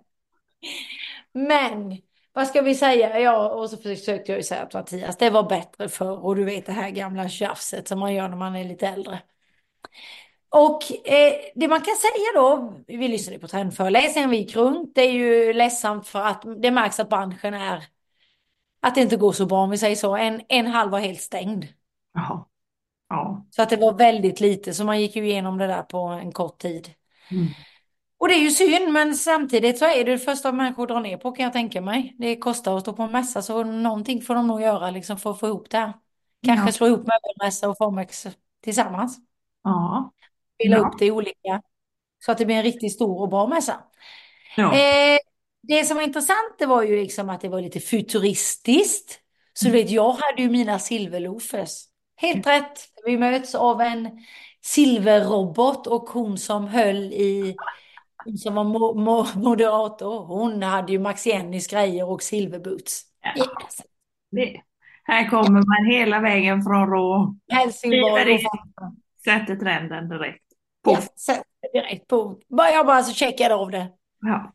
Men 1.34 1.96
vad 2.32 2.46
ska 2.48 2.62
vi 2.62 2.74
säga? 2.74 3.20
Ja, 3.20 3.48
och 3.54 3.70
så 3.70 3.76
försökte 3.76 4.32
jag 4.32 4.36
ju 4.36 4.42
säga 4.42 4.62
att 4.62 4.74
Mattias, 4.74 5.16
det 5.18 5.30
var 5.30 5.42
bättre 5.48 5.88
förr 5.88 6.24
och 6.24 6.36
du 6.36 6.44
vet 6.44 6.66
det 6.66 6.72
här 6.72 6.90
gamla 6.90 7.28
tjafset 7.28 7.88
som 7.88 7.98
man 7.98 8.14
gör 8.14 8.28
när 8.28 8.36
man 8.36 8.56
är 8.56 8.64
lite 8.64 8.88
äldre. 8.88 9.22
Och 10.52 11.08
eh, 11.08 11.32
det 11.54 11.68
man 11.68 11.80
kan 11.80 11.96
säga 11.96 12.32
då, 12.34 12.74
vi 12.86 13.08
lyssnade 13.08 13.38
på 13.38 13.48
trendföreläsningen, 13.48 14.30
vi 14.30 14.36
gick 14.36 14.56
runt, 14.56 14.94
det 14.94 15.00
är 15.00 15.12
ju 15.12 15.52
ledsamt 15.52 16.08
för 16.08 16.20
att 16.20 16.42
det 16.62 16.70
märks 16.70 17.00
att 17.00 17.08
branschen 17.08 17.54
är, 17.54 17.84
att 18.80 18.94
det 18.94 19.00
inte 19.00 19.16
går 19.16 19.32
så 19.32 19.46
bra 19.46 19.62
om 19.62 19.70
vi 19.70 19.78
säger 19.78 19.96
så. 19.96 20.16
En, 20.16 20.42
en 20.48 20.66
halv 20.66 20.90
var 20.90 20.98
helt 20.98 21.20
stängd. 21.20 21.64
Jaha. 22.14 22.44
Ja. 23.08 23.46
Så 23.50 23.62
att 23.62 23.70
det 23.70 23.76
var 23.76 23.94
väldigt 23.94 24.40
lite, 24.40 24.74
så 24.74 24.84
man 24.84 25.00
gick 25.00 25.16
ju 25.16 25.28
igenom 25.28 25.58
det 25.58 25.66
där 25.66 25.82
på 25.82 25.98
en 25.98 26.32
kort 26.32 26.58
tid. 26.58 26.90
Mm. 27.30 27.46
Och 28.18 28.28
det 28.28 28.34
är 28.34 28.40
ju 28.40 28.50
synd, 28.50 28.92
men 28.92 29.14
samtidigt 29.14 29.78
så 29.78 29.84
är 29.84 30.04
det 30.04 30.12
det 30.12 30.18
första 30.18 30.52
människor 30.52 30.86
drar 30.86 31.00
ner 31.00 31.16
på 31.16 31.32
kan 31.32 31.44
jag 31.44 31.52
tänka 31.52 31.80
mig. 31.80 32.16
Det 32.18 32.36
kostar 32.36 32.76
att 32.76 32.82
stå 32.82 32.92
på 32.92 33.02
en 33.02 33.12
mässa, 33.12 33.42
så 33.42 33.64
någonting 33.64 34.22
får 34.22 34.34
de 34.34 34.46
nog 34.46 34.62
göra 34.62 34.90
liksom 34.90 35.16
för 35.16 35.30
att 35.30 35.40
få 35.40 35.46
ihop 35.48 35.70
det 35.70 35.78
här. 35.78 35.92
Kanske 36.46 36.66
Ja. 36.66 36.72
slå 36.72 36.86
ihop 36.86 37.06
möbelmässa 37.06 37.68
och 37.70 37.78
Formex 37.78 38.26
tillsammans. 38.62 39.18
Ja. 39.62 40.11
Dela 40.62 40.76
Ja. 40.76 40.82
upp 40.88 40.98
det 40.98 41.06
i 41.06 41.10
olika, 41.10 41.62
så 42.24 42.32
att 42.32 42.38
det 42.38 42.46
blir 42.46 42.56
en 42.56 42.62
riktigt 42.62 42.92
stor 42.92 43.20
och 43.20 43.28
bra 43.28 43.46
mässa. 43.46 43.80
Ja. 44.56 44.74
Eh, 44.74 45.18
det 45.62 45.84
som 45.84 45.96
var 45.96 46.04
intressant 46.04 46.54
det 46.58 46.66
var 46.66 46.82
ju 46.82 46.96
liksom 46.96 47.30
att 47.30 47.40
det 47.40 47.48
var 47.48 47.60
lite 47.60 47.80
futuristiskt. 47.80 49.18
Så 49.54 49.64
du 49.64 49.70
vet, 49.70 49.90
jag 49.90 50.12
hade 50.12 50.42
ju 50.42 50.50
mina 50.50 50.78
silverloafers. 50.78 51.84
Helt 52.16 52.46
rätt. 52.46 52.78
Vi 53.04 53.16
möts 53.18 53.54
av 53.54 53.80
en 53.80 54.10
silverrobot 54.64 55.86
och 55.86 56.08
hon 56.08 56.38
som 56.38 56.68
höll 56.68 56.96
i, 57.12 57.56
hon 58.24 58.38
som 58.38 58.54
var 58.54 58.64
mo 58.64 58.94
mo 58.94 59.26
moderator, 59.34 60.24
hon 60.24 60.62
hade 60.62 60.92
ju 60.92 60.98
Max 60.98 61.26
Jennys 61.26 61.66
grejer 61.66 62.08
och 62.10 62.22
silverboots. 62.22 63.02
Ja. 63.34 63.44
Yes. 63.44 63.82
Det. 64.30 64.60
Här 65.04 65.28
kommer 65.28 65.50
man 65.50 65.92
hela 65.92 66.20
vägen 66.20 66.62
från 66.62 66.90
Rå. 66.90 67.34
In. 67.84 68.38
Sätter 69.24 69.56
trenden 69.56 70.08
direkt. 70.08 70.41
Ja, 70.84 70.94
Poff. 70.94 71.08
sätter 71.16 71.44
direkt 71.72 72.08
på. 72.08 72.38
Jag 72.48 72.86
bara 72.86 73.02
så 73.02 73.12
checkade 73.12 73.54
av 73.54 73.70
det. 73.70 73.86
Ja. 74.20 74.52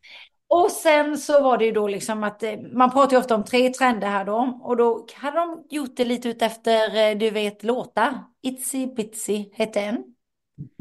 Och 0.50 0.70
sen 0.70 1.18
så 1.18 1.42
var 1.42 1.58
det 1.58 1.64
ju 1.64 1.72
då 1.72 1.88
liksom 1.88 2.24
att 2.24 2.42
eh, 2.42 2.58
man 2.72 2.90
pratar 2.90 3.12
ju 3.12 3.18
ofta 3.18 3.34
om 3.34 3.44
tre 3.44 3.68
trender 3.72 4.08
här 4.08 4.24
då. 4.24 4.58
Och 4.62 4.76
då 4.76 5.06
hade 5.14 5.36
de 5.36 5.64
gjort 5.70 5.96
det 5.96 6.04
lite 6.04 6.28
ut 6.28 6.42
efter, 6.42 6.96
eh, 7.10 7.18
du 7.18 7.30
vet, 7.30 7.62
låtar. 7.62 8.24
Itsy 8.42 8.86
Bitsy 8.86 9.50
hette 9.52 9.80
en. 9.80 10.04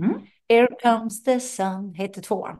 Mm. 0.03 0.21
Here 0.49 0.67
comes 0.83 1.23
the 1.23 1.39
sun 1.39 1.93
hette 1.93 2.21
tvåan. 2.21 2.59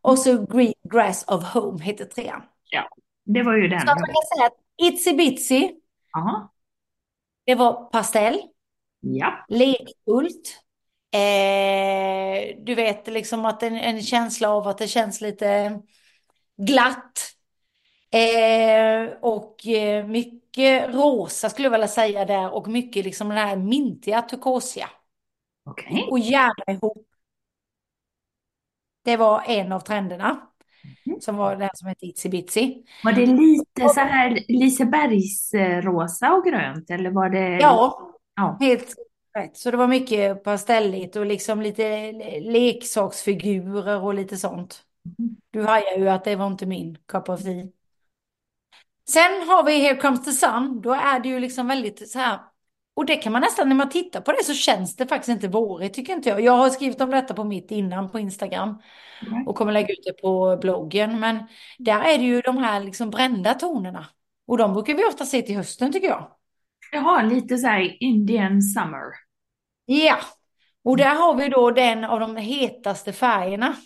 Och 0.00 0.18
så 0.18 0.46
Green 0.46 0.72
Grass 0.92 1.24
of 1.28 1.44
Home 1.54 1.84
hette 1.84 2.04
trean. 2.04 2.42
ja. 2.70 2.88
Det 3.24 3.42
var 3.42 3.54
ju 3.56 3.68
den. 3.68 3.80
Så 3.80 3.86
man 3.86 3.96
kan 3.96 4.14
säga 4.36 4.46
att 4.46 4.56
Itsy 4.82 5.12
Bitsy, 5.16 5.70
Ja. 6.12 6.52
det 7.46 7.54
var 7.54 7.84
pastell, 7.90 8.40
Ja. 9.00 9.44
lekfullt. 9.48 10.60
Eh, 11.10 12.56
du 12.64 12.74
vet 12.74 13.06
liksom 13.06 13.44
att 13.44 13.62
en, 13.62 13.76
en 13.76 14.02
känsla 14.02 14.50
av 14.50 14.68
att 14.68 14.78
det 14.78 14.88
känns 14.88 15.20
lite 15.20 15.80
glatt. 16.56 17.34
Eh, 18.10 19.18
och 19.20 19.66
eh, 19.66 20.06
mycket 20.06 20.94
rosa 20.94 21.50
skulle 21.50 21.66
jag 21.66 21.72
vilja 21.72 21.88
säga 21.88 22.24
där 22.24 22.54
och 22.54 22.68
mycket 22.68 23.04
liksom 23.04 23.28
den 23.28 23.38
här 23.38 23.56
mintiga 23.56 24.22
turkosiga. 24.22 24.90
Okej. 25.64 26.06
Och 26.10 26.18
gärna 26.18 26.72
ihop. 26.72 27.06
Det 29.04 29.16
var 29.16 29.42
en 29.46 29.72
av 29.72 29.80
trenderna. 29.80 30.40
Som 31.20 31.36
var 31.36 31.56
den 31.56 31.70
som 31.74 31.88
hette 31.88 32.06
Itsy 32.06 32.28
Bitsy. 32.28 32.82
Var 33.04 33.12
det 33.12 33.26
lite 33.26 33.88
så 33.88 34.00
här 34.00 34.44
Lisebergsrosa 34.48 36.32
och 36.32 36.44
grönt 36.44 36.90
eller 36.90 37.10
var 37.10 37.28
det? 37.30 37.48
Ja, 37.48 38.10
Ja. 38.36 38.56
helt 38.60 38.94
rätt. 39.38 39.56
Så 39.56 39.70
det 39.70 39.76
var 39.76 39.88
mycket 39.88 40.44
pastelligt 40.44 41.16
och 41.16 41.26
liksom 41.26 41.62
lite 41.62 42.12
leksaksfigurer 42.40 44.02
och 44.04 44.14
lite 44.14 44.36
sånt. 44.36 44.82
Du 45.50 45.62
hajar 45.62 45.98
ju 45.98 46.08
att 46.08 46.24
det 46.24 46.36
var 46.36 46.46
inte 46.46 46.66
min 46.66 46.98
cup 47.08 47.28
of 47.28 47.42
tea. 47.42 47.66
Sen 49.08 49.48
har 49.48 49.64
vi 49.64 49.80
Here 49.80 49.96
comes 49.96 50.24
the 50.24 50.32
sun. 50.32 50.80
Då 50.80 50.92
är 50.92 51.20
det 51.20 51.28
ju 51.28 51.40
liksom 51.40 51.66
väldigt 51.66 52.10
så 52.10 52.18
här. 52.18 52.38
Och 52.94 53.06
det 53.06 53.16
kan 53.16 53.32
man 53.32 53.42
nästan, 53.42 53.68
när 53.68 53.76
man 53.76 53.88
tittar 53.88 54.20
på 54.20 54.32
det 54.32 54.44
så 54.44 54.54
känns 54.54 54.96
det 54.96 55.06
faktiskt 55.06 55.28
inte 55.28 55.48
vårigt 55.48 55.94
tycker 55.94 56.12
inte 56.12 56.28
jag. 56.28 56.40
Jag 56.40 56.52
har 56.52 56.70
skrivit 56.70 57.00
om 57.00 57.10
detta 57.10 57.34
på 57.34 57.44
mitt 57.44 57.70
innan 57.70 58.10
på 58.10 58.18
Instagram. 58.18 58.82
Och 59.46 59.56
kommer 59.56 59.72
lägga 59.72 59.92
ut 59.92 60.04
det 60.04 60.12
på 60.12 60.58
bloggen. 60.60 61.20
Men 61.20 61.38
där 61.78 62.00
är 62.00 62.18
det 62.18 62.24
ju 62.24 62.40
de 62.40 62.56
här 62.56 62.80
liksom 62.80 63.10
brända 63.10 63.54
tonerna. 63.54 64.06
Och 64.46 64.58
de 64.58 64.72
brukar 64.72 64.94
vi 64.94 65.04
ofta 65.04 65.24
se 65.24 65.42
till 65.42 65.56
hösten 65.56 65.92
tycker 65.92 66.08
jag. 66.08 66.30
Jaha, 66.92 67.22
lite 67.22 67.58
så 67.58 67.66
här 67.66 68.02
Indian 68.02 68.62
summer. 68.62 69.27
Ja, 69.90 70.18
och 70.82 70.96
där 70.96 71.14
har 71.14 71.34
vi 71.34 71.48
då 71.48 71.70
den 71.70 72.04
av 72.04 72.20
de 72.20 72.36
hetaste 72.36 73.12
färgerna. 73.12 73.76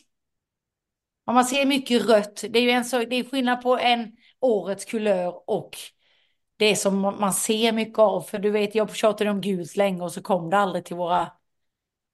Om 1.25 1.35
man 1.35 1.45
ser 1.45 1.67
mycket 1.67 2.07
rött, 2.09 2.45
det 2.51 2.59
är 2.59 2.63
ju 2.63 2.71
en 2.71 2.85
så, 2.85 2.99
det 2.99 3.17
är 3.17 3.25
skillnad 3.25 3.63
på 3.63 3.79
en 3.79 4.17
årets 4.41 4.85
kulör 4.85 5.51
och 5.51 5.77
det 6.57 6.77
som 6.77 7.01
man 7.01 7.33
ser 7.33 7.73
mycket 7.73 7.99
av. 7.99 8.21
För 8.21 8.39
du 8.39 8.51
vet, 8.51 8.75
jag 8.75 8.97
tjatade 8.97 9.31
om 9.31 9.41
gult 9.41 9.77
länge 9.77 10.03
och 10.03 10.13
så 10.13 10.23
kom 10.23 10.51
det 10.51 10.57
aldrig 10.57 10.85
till 10.85 10.97
våra 10.97 11.33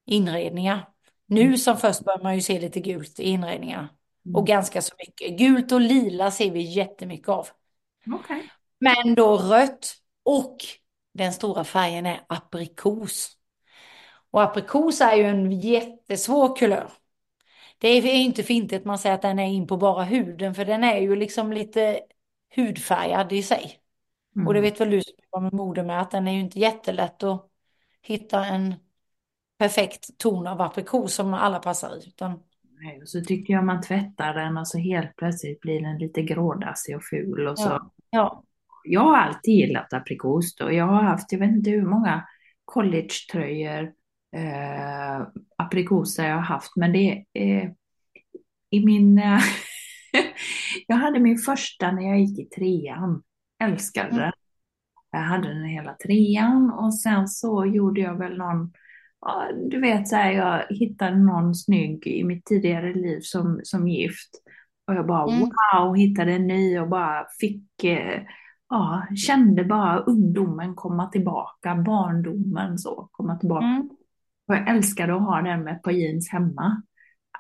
inredningar. 0.07 0.89
Nu 1.27 1.59
som 1.59 1.77
först 1.77 2.05
börjar 2.05 2.23
man 2.23 2.35
ju 2.35 2.41
se 2.41 2.61
lite 2.61 2.81
gult 2.81 3.21
i 3.21 3.29
inredningarna. 3.29 3.89
Och 4.35 4.47
ganska 4.47 4.83
så 4.83 4.95
mycket. 4.99 5.39
Gult 5.39 5.73
och 5.73 5.81
lila 5.81 6.31
ser 6.31 6.51
vi 6.51 6.61
jättemycket 6.61 7.29
av. 7.29 7.49
Okej. 8.15 8.51
Men 8.81 9.15
då 9.15 9.37
rött 9.37 9.95
och 10.23 10.57
den 11.15 11.33
stora 11.33 11.65
färgen 11.65 12.07
är 12.07 12.21
aprikos. 12.27 13.38
Och 14.31 14.43
aprikos 14.43 15.01
är 15.01 15.17
ju 15.17 15.23
en 15.23 15.53
jättesvår 15.53 16.57
kulör. 16.57 16.91
Det 17.79 17.89
är 17.89 18.15
inte 18.15 18.43
fint 18.43 18.73
att 18.73 18.85
man 18.85 18.99
säger 18.99 19.15
att 19.15 19.23
den 19.23 19.39
är 19.39 19.47
in 19.47 19.67
på 19.67 19.77
bara 19.77 20.05
huden, 20.05 20.55
för 20.55 20.65
den 20.65 20.85
är 20.85 20.99
ju 20.99 21.17
liksom 21.17 21.53
lite 21.53 22.01
hudfärgad 22.57 23.33
i 23.33 23.43
sig. 23.43 23.81
Och 24.47 24.55
det 24.55 24.61
vet 24.61 24.81
väl 24.81 24.91
du 24.91 25.03
som 25.03 25.15
jobbar 25.23 25.41
med 25.41 25.53
mode 25.53 25.83
med, 25.83 26.01
att 26.01 26.11
den 26.11 26.29
är 26.29 26.33
ju 26.33 26.41
inte 26.41 26.59
jättelätt 26.59 27.23
att 27.23 27.47
hitta 28.03 28.45
en 28.45 28.75
perfekt 29.59 30.19
ton 30.19 30.47
av 30.47 30.61
aprikos 30.61 31.15
som 31.15 31.35
alla 31.35 31.59
passar 31.59 31.97
i. 31.97 32.09
Utan, 32.09 32.43
Nej, 32.81 33.03
och 33.03 33.09
så 33.09 33.21
tycker 33.21 33.55
jag 33.55 33.65
man 33.65 33.83
tvättar 33.83 34.35
den 34.35 34.57
och 34.57 34.69
så 34.69 34.79
helt 34.79 35.17
plötsligt 35.17 35.61
blir 35.61 35.83
den 35.83 35.99
lite 35.99 36.23
grådassig 36.23 36.97
och 36.97 37.05
ful 37.05 37.47
och 37.49 37.59
så. 37.59 37.69
ja, 37.69 37.91
ja, 38.11 38.45
Jag 38.85 39.01
har 39.01 39.17
alltid 39.17 39.55
gillat 39.55 39.93
aprikos 39.93 40.55
då. 40.57 40.73
Jag 40.73 40.87
har 40.87 41.03
haft, 41.03 41.33
jag 41.33 41.39
vet 41.39 41.51
inte 41.51 41.71
hur 41.71 41.87
många 41.87 42.25
collegetröjor, 42.65 43.93
eh, 44.37 45.27
aprikoser 45.57 46.29
jag 46.29 46.35
har 46.35 46.43
haft, 46.43 46.77
men 46.77 46.93
det 46.93 47.25
är 47.33 47.75
i 48.71 48.85
min, 48.87 49.19
eh, 49.19 49.41
Jag 50.87 50.97
hade 50.97 51.21
min 51.21 51.39
första 51.39 51.91
när 51.93 52.03
jag 52.09 52.21
gick 52.21 52.39
i 52.39 52.45
trean. 52.45 53.23
Älskade 53.63 54.09
Mm. 54.09 54.19
den. 54.21 54.33
Jag 55.11 55.19
hade 55.21 55.49
den 55.55 55.65
hela 55.65 55.95
trean 55.95 56.71
och 56.73 56.95
sen 56.95 57.29
så 57.29 57.67
gjorde 57.67 58.01
jag 58.01 58.19
väl 58.19 58.39
någon, 58.39 58.73
ja, 59.21 59.49
du 59.71 59.81
vet 59.81 60.09
så 60.09 60.17
här, 60.17 60.33
jag 60.33 60.67
hittade 60.71 61.17
någon 61.17 61.55
snygg 61.55 62.07
i 62.07 62.25
mitt 62.25 62.45
tidigare 62.45 62.95
liv 62.95 63.21
som, 63.23 63.61
som 63.63 63.89
gift. 63.89 64.31
Och 64.87 64.95
jag 64.95 65.07
bara 65.07 65.33
Mm. 65.33 65.49
wow, 65.75 65.95
hittade 65.97 66.33
en 66.33 66.47
ny 66.47 66.79
och 66.79 66.89
bara 66.89 67.27
fick, 67.41 67.85
eh, 67.85 68.23
ja, 68.69 69.07
kände 69.17 69.65
bara 69.65 69.99
ungdomen 69.99 70.75
komma 70.75 71.07
tillbaka, 71.07 71.75
barndomen 71.75 72.79
så, 72.79 73.09
komma 73.13 73.37
tillbaka. 73.39 73.67
Mm. 73.67 73.89
Och 74.49 74.55
jag 74.55 74.69
älskade 74.69 75.15
att 75.15 75.23
ha 75.23 75.43
den 75.43 75.65
med 75.65 75.77
ett 75.77 75.83
par 75.83 75.91
jeans 75.91 76.31
hemma. 76.31 76.83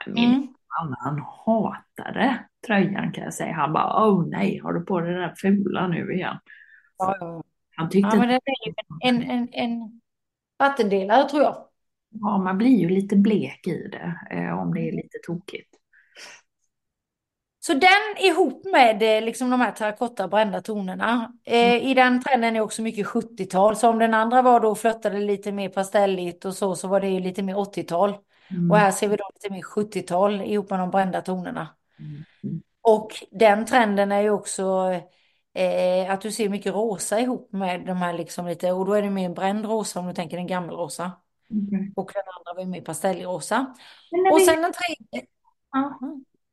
Min 0.07 0.35
Mm. 0.35 0.49
man 0.81 0.97
han 0.99 1.23
hatade 1.47 2.45
tröjan 2.67 3.13
kan 3.13 3.25
jag 3.25 3.35
säga. 3.35 3.53
Han 3.53 3.73
bara, 3.73 4.07
åh 4.07 4.29
nej, 4.29 4.59
har 4.59 4.73
du 4.73 4.81
på 4.85 5.01
dig 5.01 5.13
den 5.13 5.21
där 5.21 5.35
fula 5.37 5.87
nu 5.89 6.13
igen? 6.13 6.37
Ja. 6.99 7.43
Han 7.77 7.89
tyckte 7.91 8.17
ja, 8.17 8.21
men 8.21 8.29
det 8.29 8.35
är 8.35 9.09
en, 9.09 9.23
en, 9.23 9.49
en 9.53 10.01
vattendelare 10.59 11.29
tror 11.29 11.43
jag. 11.43 11.65
Ja, 12.11 12.39
man 12.39 12.59
blir 12.59 12.79
ju 12.79 12.89
lite 12.89 13.17
blek 13.17 13.67
i 13.67 13.89
det 13.89 14.21
eh, 14.31 14.59
om 14.59 14.75
det 14.75 14.81
är 14.81 14.93
lite 14.93 15.19
tokigt. 15.27 15.69
Så 17.69 17.75
den 17.75 18.25
ihop 18.25 18.65
med 18.65 19.03
eh, 19.03 19.25
liksom 19.25 19.51
de 19.51 19.61
här 19.61 19.73
terrakotta 19.73 20.29
brända 20.29 20.61
tonerna. 20.61 21.33
Eh, 21.45 21.91
I 21.91 21.95
den 21.95 22.23
trenden 22.23 22.57
är 22.57 22.61
också 22.61 22.83
mycket 22.83 23.07
70-tal. 23.07 23.77
Så 23.77 23.89
om 23.89 23.99
den 23.99 24.15
andra 24.15 24.43
var 24.43 24.61
då 24.61 24.75
flörtade 24.75 25.19
lite 25.19 25.53
mer 25.53 25.69
pastelligt 25.69 26.45
och 26.45 26.55
så, 26.55 26.75
så 26.75 26.89
var 26.89 27.01
det 27.01 27.09
ju 27.09 27.21
lite 27.21 27.43
mer 27.43 27.55
80-tal. 27.55 28.15
Mm. 28.51 28.71
Och 28.71 28.77
här 28.77 28.91
ser 28.91 29.09
vi 29.09 29.17
då 29.17 29.31
lite 29.35 29.55
mer 29.55 29.63
70-tal 29.63 30.41
ihop 30.41 30.71
med 30.71 30.79
de 30.79 30.91
brända 30.91 31.21
tonerna. 31.21 31.69
Mm. 31.99 32.25
Mm. 32.45 32.63
Och 32.81 33.11
den 33.31 33.67
trenden 33.67 34.13
är 34.13 34.21
ju 34.21 34.31
också 34.31 34.93
eh, 35.55 36.11
att 36.11 36.21
du 36.21 36.33
ser 36.33 36.49
mycket 36.49 36.75
rosa 36.75 37.21
ihop 37.21 37.53
med 37.53 37.87
de 37.87 37.97
här 37.97 38.13
liksom 38.13 38.47
lite, 38.47 38.73
och 38.73 38.87
då 38.87 38.93
är 38.93 39.03
det 39.03 39.11
mer 39.11 39.29
bränd 39.29 39.65
rosa 39.65 40.01
om 40.01 40.07
du 40.07 40.15
tänker 40.15 40.37
en 40.37 40.47
gammelrosa. 40.47 41.13
Okej. 41.51 41.93
Och 41.97 42.11
den 42.15 42.23
andra 42.39 42.55
var 42.55 42.61
ju 42.61 42.69
mer 42.69 42.81
pastellrosa. 42.81 43.75
Och 44.33 44.41
sen 44.41 44.63
den 44.63 44.73
tredje, 44.73 45.27
ja. 45.73 45.99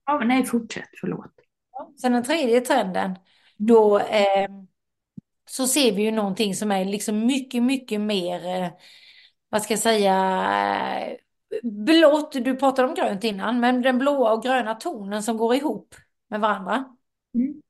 Ja, 0.06 0.20
nej, 0.26 0.46
fortsätt, 0.46 0.90
förlåt. 1.00 1.32
sen 2.02 2.12
den 2.12 2.24
tredje 2.24 2.62
trenden, 2.62 3.16
då 3.58 4.00
eh, 4.00 4.50
så 5.50 5.68
ser 5.68 5.92
vi 5.92 6.02
ju 6.02 6.12
någonting 6.12 6.56
som 6.56 6.72
är 6.72 6.86
liksom 6.86 7.26
mycket, 7.26 7.64
mycket 7.64 8.02
mer, 8.02 8.64
eh, 8.64 8.70
vad 9.50 9.62
ska 9.62 9.74
jag 9.74 9.80
säga, 9.80 10.14
eh, 11.00 11.18
blått, 11.64 12.32
du 12.32 12.56
pratade 12.56 12.88
om 12.88 12.94
grönt 12.96 13.24
innan, 13.24 13.60
men 13.60 13.82
den 13.82 13.98
blåa 13.98 14.34
och 14.34 14.44
gröna 14.44 14.76
tonen 14.76 15.24
som 15.24 15.38
går 15.38 15.56
ihop 15.56 15.96
med 16.30 16.40
varandra. 16.40 16.86
Mm. 17.36 17.62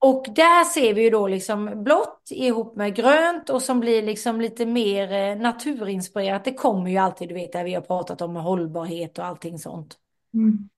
Och 0.00 0.26
där 0.34 0.64
ser 0.64 0.94
vi 0.94 1.02
ju 1.02 1.10
då 1.10 1.28
liksom 1.28 1.84
blått 1.84 2.28
ihop 2.30 2.76
med 2.76 2.94
grönt 2.94 3.50
och 3.50 3.62
som 3.62 3.80
blir 3.80 4.02
liksom 4.02 4.40
lite 4.40 4.66
mer 4.66 5.12
eh, 5.12 5.36
naturinspirerat. 5.36 6.44
Det 6.44 6.54
kommer 6.54 6.90
ju 6.90 6.96
alltid, 6.96 7.28
du 7.28 7.34
vet, 7.34 7.52
där 7.52 7.64
vi 7.64 7.74
har 7.74 7.80
pratat 7.80 8.20
om 8.20 8.36
hållbarhet 8.36 9.18
och 9.18 9.24
allting 9.24 9.58
sånt. 9.58 9.98
Mm. 10.34 10.68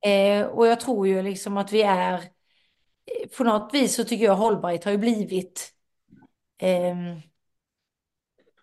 Eh, 0.00 0.46
och 0.46 0.66
jag 0.66 0.80
tror 0.80 1.08
ju 1.08 1.22
liksom 1.22 1.56
att 1.56 1.72
vi 1.72 1.82
är, 1.82 2.14
eh, 2.14 3.28
på 3.36 3.44
något 3.44 3.74
vis 3.74 3.94
så 3.94 4.04
tycker 4.04 4.24
jag 4.24 4.34
hållbarhet 4.36 4.84
har 4.84 4.92
ju 4.92 4.98
blivit 4.98 5.72
eh, 6.58 6.96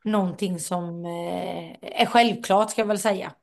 någonting 0.03 0.59
som 0.59 1.05
eh, 1.05 1.75
är 2.01 2.05
självklart 2.05 2.71
ska 2.71 2.81
jag 2.81 2.87
väl 2.87 2.99
säga. 2.99 3.33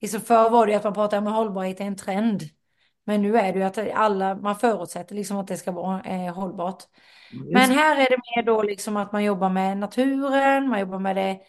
Liksom 0.00 0.20
förr 0.20 0.50
var 0.50 0.66
det 0.66 0.72
ju 0.72 0.78
att 0.78 0.84
man 0.84 0.94
pratade 0.94 1.26
om 1.26 1.34
hållbarhet 1.34 1.80
är 1.80 1.84
en 1.84 1.96
trend. 1.96 2.42
Men 3.04 3.22
nu 3.22 3.38
är 3.38 3.52
det 3.52 3.58
ju 3.58 3.64
att 3.64 3.78
alla, 3.94 4.34
man 4.34 4.56
förutsätter 4.56 5.14
liksom 5.14 5.36
att 5.36 5.46
det 5.46 5.56
ska 5.56 5.72
vara 5.72 6.02
eh, 6.02 6.34
hållbart. 6.34 6.82
Men 7.52 7.70
här 7.70 7.96
är 7.96 8.10
det 8.10 8.16
mer 8.36 8.42
då 8.42 8.62
liksom 8.62 8.96
att 8.96 9.12
man 9.12 9.24
jobbar 9.24 9.48
med 9.50 9.78
naturen, 9.78 10.68
man 10.68 10.80
jobbar 10.80 10.98
med 10.98 11.16
det, 11.16 11.40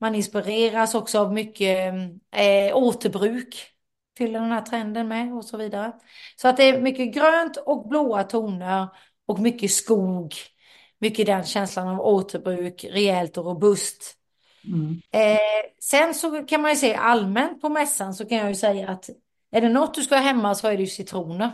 man 0.00 0.14
inspireras 0.14 0.94
också 0.94 1.18
av 1.18 1.32
mycket 1.32 1.94
eh, 2.32 2.76
återbruk 2.76 3.77
till 4.18 4.32
den 4.32 4.52
här 4.52 4.62
trenden 4.62 5.08
med 5.08 5.32
och 5.32 5.44
så 5.44 5.56
vidare. 5.56 5.92
Så 6.36 6.48
att 6.48 6.56
det 6.56 6.62
är 6.64 6.80
mycket 6.80 7.14
grönt 7.14 7.56
och 7.56 7.88
blåa 7.88 8.22
toner 8.22 8.88
och 9.26 9.38
mycket 9.38 9.70
skog. 9.70 10.34
Mycket 10.98 11.26
den 11.26 11.44
känslan 11.44 11.88
av 11.88 12.00
återbruk, 12.00 12.84
rejält 12.84 13.36
och 13.38 13.44
robust. 13.44 14.14
Mm. 14.64 15.00
Eh, 15.12 15.38
sen 15.80 16.14
så 16.14 16.44
kan 16.44 16.62
man 16.62 16.70
ju 16.70 16.76
se 16.76 16.94
allmänt 16.94 17.60
på 17.60 17.68
mässan 17.68 18.14
så 18.14 18.24
kan 18.24 18.38
jag 18.38 18.48
ju 18.48 18.54
säga 18.54 18.88
att 18.88 19.10
är 19.50 19.60
det 19.60 19.68
något 19.68 19.94
du 19.94 20.02
ska 20.02 20.14
ha 20.14 20.22
hemma 20.22 20.54
så 20.54 20.68
är 20.68 20.76
det 20.76 20.82
ju 20.82 20.86
citroner. 20.86 21.52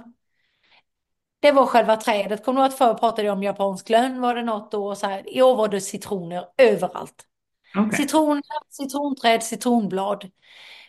Det 1.40 1.52
var 1.52 1.66
själva 1.66 1.96
trädet. 1.96 2.44
Kommer 2.44 2.60
du 2.60 2.66
att 2.66 2.78
förr 2.78 2.94
pratade 2.94 3.22
jag 3.22 3.36
om 3.36 3.42
japansk 3.42 3.88
lönn? 3.88 4.20
Var 4.20 4.34
det 4.34 4.42
något 4.42 4.70
då? 4.70 4.94
Så 4.94 5.06
här, 5.06 5.36
I 5.36 5.42
år 5.42 5.56
var 5.56 5.68
det 5.68 5.80
citroner 5.80 6.44
överallt. 6.58 7.24
Okej. 7.76 7.96
Citroner, 7.96 8.42
citronträd, 8.70 9.42
citronblad. 9.42 10.30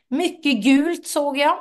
Mycket 0.08 0.64
gult 0.64 1.08
såg 1.08 1.38
jag. 1.38 1.58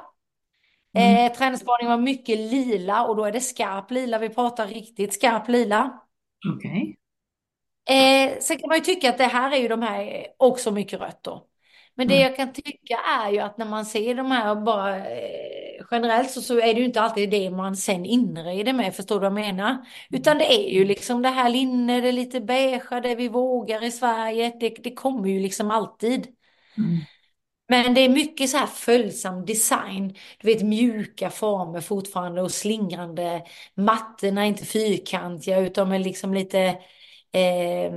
Mm. 0.95 1.27
Eh, 1.27 1.33
träningsspaning 1.33 1.89
var 1.89 1.99
mycket 1.99 2.39
lila 2.39 3.05
och 3.07 3.17
då 3.17 3.25
är 3.25 3.33
det 3.33 3.41
skarp 3.41 3.91
lila. 3.91 4.19
Vi 4.19 4.29
pratar 4.29 4.67
riktigt 4.67 5.15
skarp 5.15 5.49
lila. 5.49 6.01
Okej. 6.55 6.97
Eh, 7.91 8.39
sen 8.41 8.59
kan 8.59 8.69
man 8.69 8.79
ju 8.79 8.85
tycka 8.85 9.11
att 9.11 9.19
det 9.19 9.25
här 9.25 9.53
är 9.53 9.57
ju 9.57 9.69
de 9.69 9.83
här 9.83 10.27
också 10.37 10.71
mycket 10.71 11.01
rött 11.01 11.23
då. 11.23 11.47
Men 11.95 12.09
det 12.09 12.15
Mm. 12.15 12.27
jag 12.29 12.37
kan 12.37 12.53
tycka 12.53 12.97
är 12.97 13.31
ju 13.31 13.39
att 13.39 13.59
när 13.59 13.67
man 13.67 13.87
ser 13.87 14.15
de 14.15 14.31
här 14.31 14.55
bara 14.55 14.97
eh, 14.97 15.85
generellt 15.91 16.31
så, 16.31 16.41
så 16.43 16.55
är 16.61 16.75
det 16.75 16.81
ju 16.81 16.85
inte 16.85 17.01
alltid 17.01 17.31
det 17.31 17.51
man 17.51 17.77
sen 17.77 18.05
inreder 18.07 18.73
med, 18.73 18.95
förstår 18.95 19.15
du 19.15 19.21
vad 19.21 19.27
jag 19.27 19.47
menar? 19.47 19.77
Utan 20.11 20.39
det 20.39 20.45
är 20.55 20.71
ju 20.71 20.85
liksom 20.85 21.23
det 21.23 21.29
här 21.29 21.49
linne, 21.51 22.01
det 22.01 22.13
lite 22.13 22.41
beigea, 22.41 23.01
det 23.01 23.15
vi 23.15 23.29
vågar 23.29 23.85
i 23.85 23.91
Sverige, 23.91 24.53
det, 24.61 24.69
det 24.69 24.95
kommer 24.95 25.29
ju 25.29 25.41
liksom 25.41 25.71
alltid. 25.71 26.27
Mm. 26.79 27.07
Men 27.69 27.95
det 27.95 28.01
är 28.01 28.09
mycket 28.09 28.51
så 28.51 28.57
här 28.57 28.67
följsam 28.67 29.47
design. 29.47 30.15
Du 30.39 30.47
vet 30.47 30.63
mjuka 30.63 31.31
former 31.31 31.81
fortfarande 31.81 32.43
och 32.43 32.53
slingrande. 32.53 33.45
Mattorna 33.75 34.43
är 34.43 34.47
inte 34.47 34.65
fyrkantiga 34.65 35.59
utan 35.59 35.93
är 35.93 35.99
liksom 35.99 36.35
lite 36.35 36.59
eh, 37.33 37.93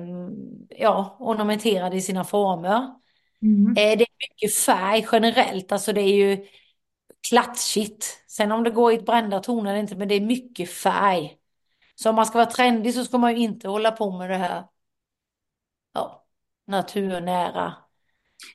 ja, 0.69 1.17
ornamenterade 1.19 1.95
i 1.95 2.01
sina 2.01 2.23
former. 2.23 2.93
Mm. 3.41 3.69
Eh, 3.69 3.97
det 3.97 4.03
är 4.03 4.29
mycket 4.29 4.55
färg 4.55 5.07
generellt, 5.11 5.71
alltså 5.71 5.93
det 5.93 6.01
är 6.01 6.15
ju 6.15 6.45
klatschigt. 7.29 8.23
Sen 8.27 8.51
om 8.51 8.63
det 8.63 8.69
går 8.71 8.91
i 8.91 8.95
ett 8.95 9.05
brända 9.05 9.39
toner 9.39 9.71
eller 9.71 9.79
inte, 9.81 9.95
men 9.95 10.07
det 10.07 10.15
är 10.15 10.21
mycket 10.21 10.69
färg. 10.69 11.37
Så 11.95 12.09
om 12.09 12.15
man 12.15 12.25
ska 12.25 12.37
vara 12.37 12.49
trendig 12.49 12.93
så 12.93 13.05
ska 13.05 13.17
man 13.17 13.35
ju 13.35 13.43
inte 13.43 13.67
hålla 13.67 13.91
på 13.91 14.11
med 14.17 14.29
det 14.29 14.37
här 14.37 14.63
ja, 15.93 16.25
naturnära. 16.67 17.86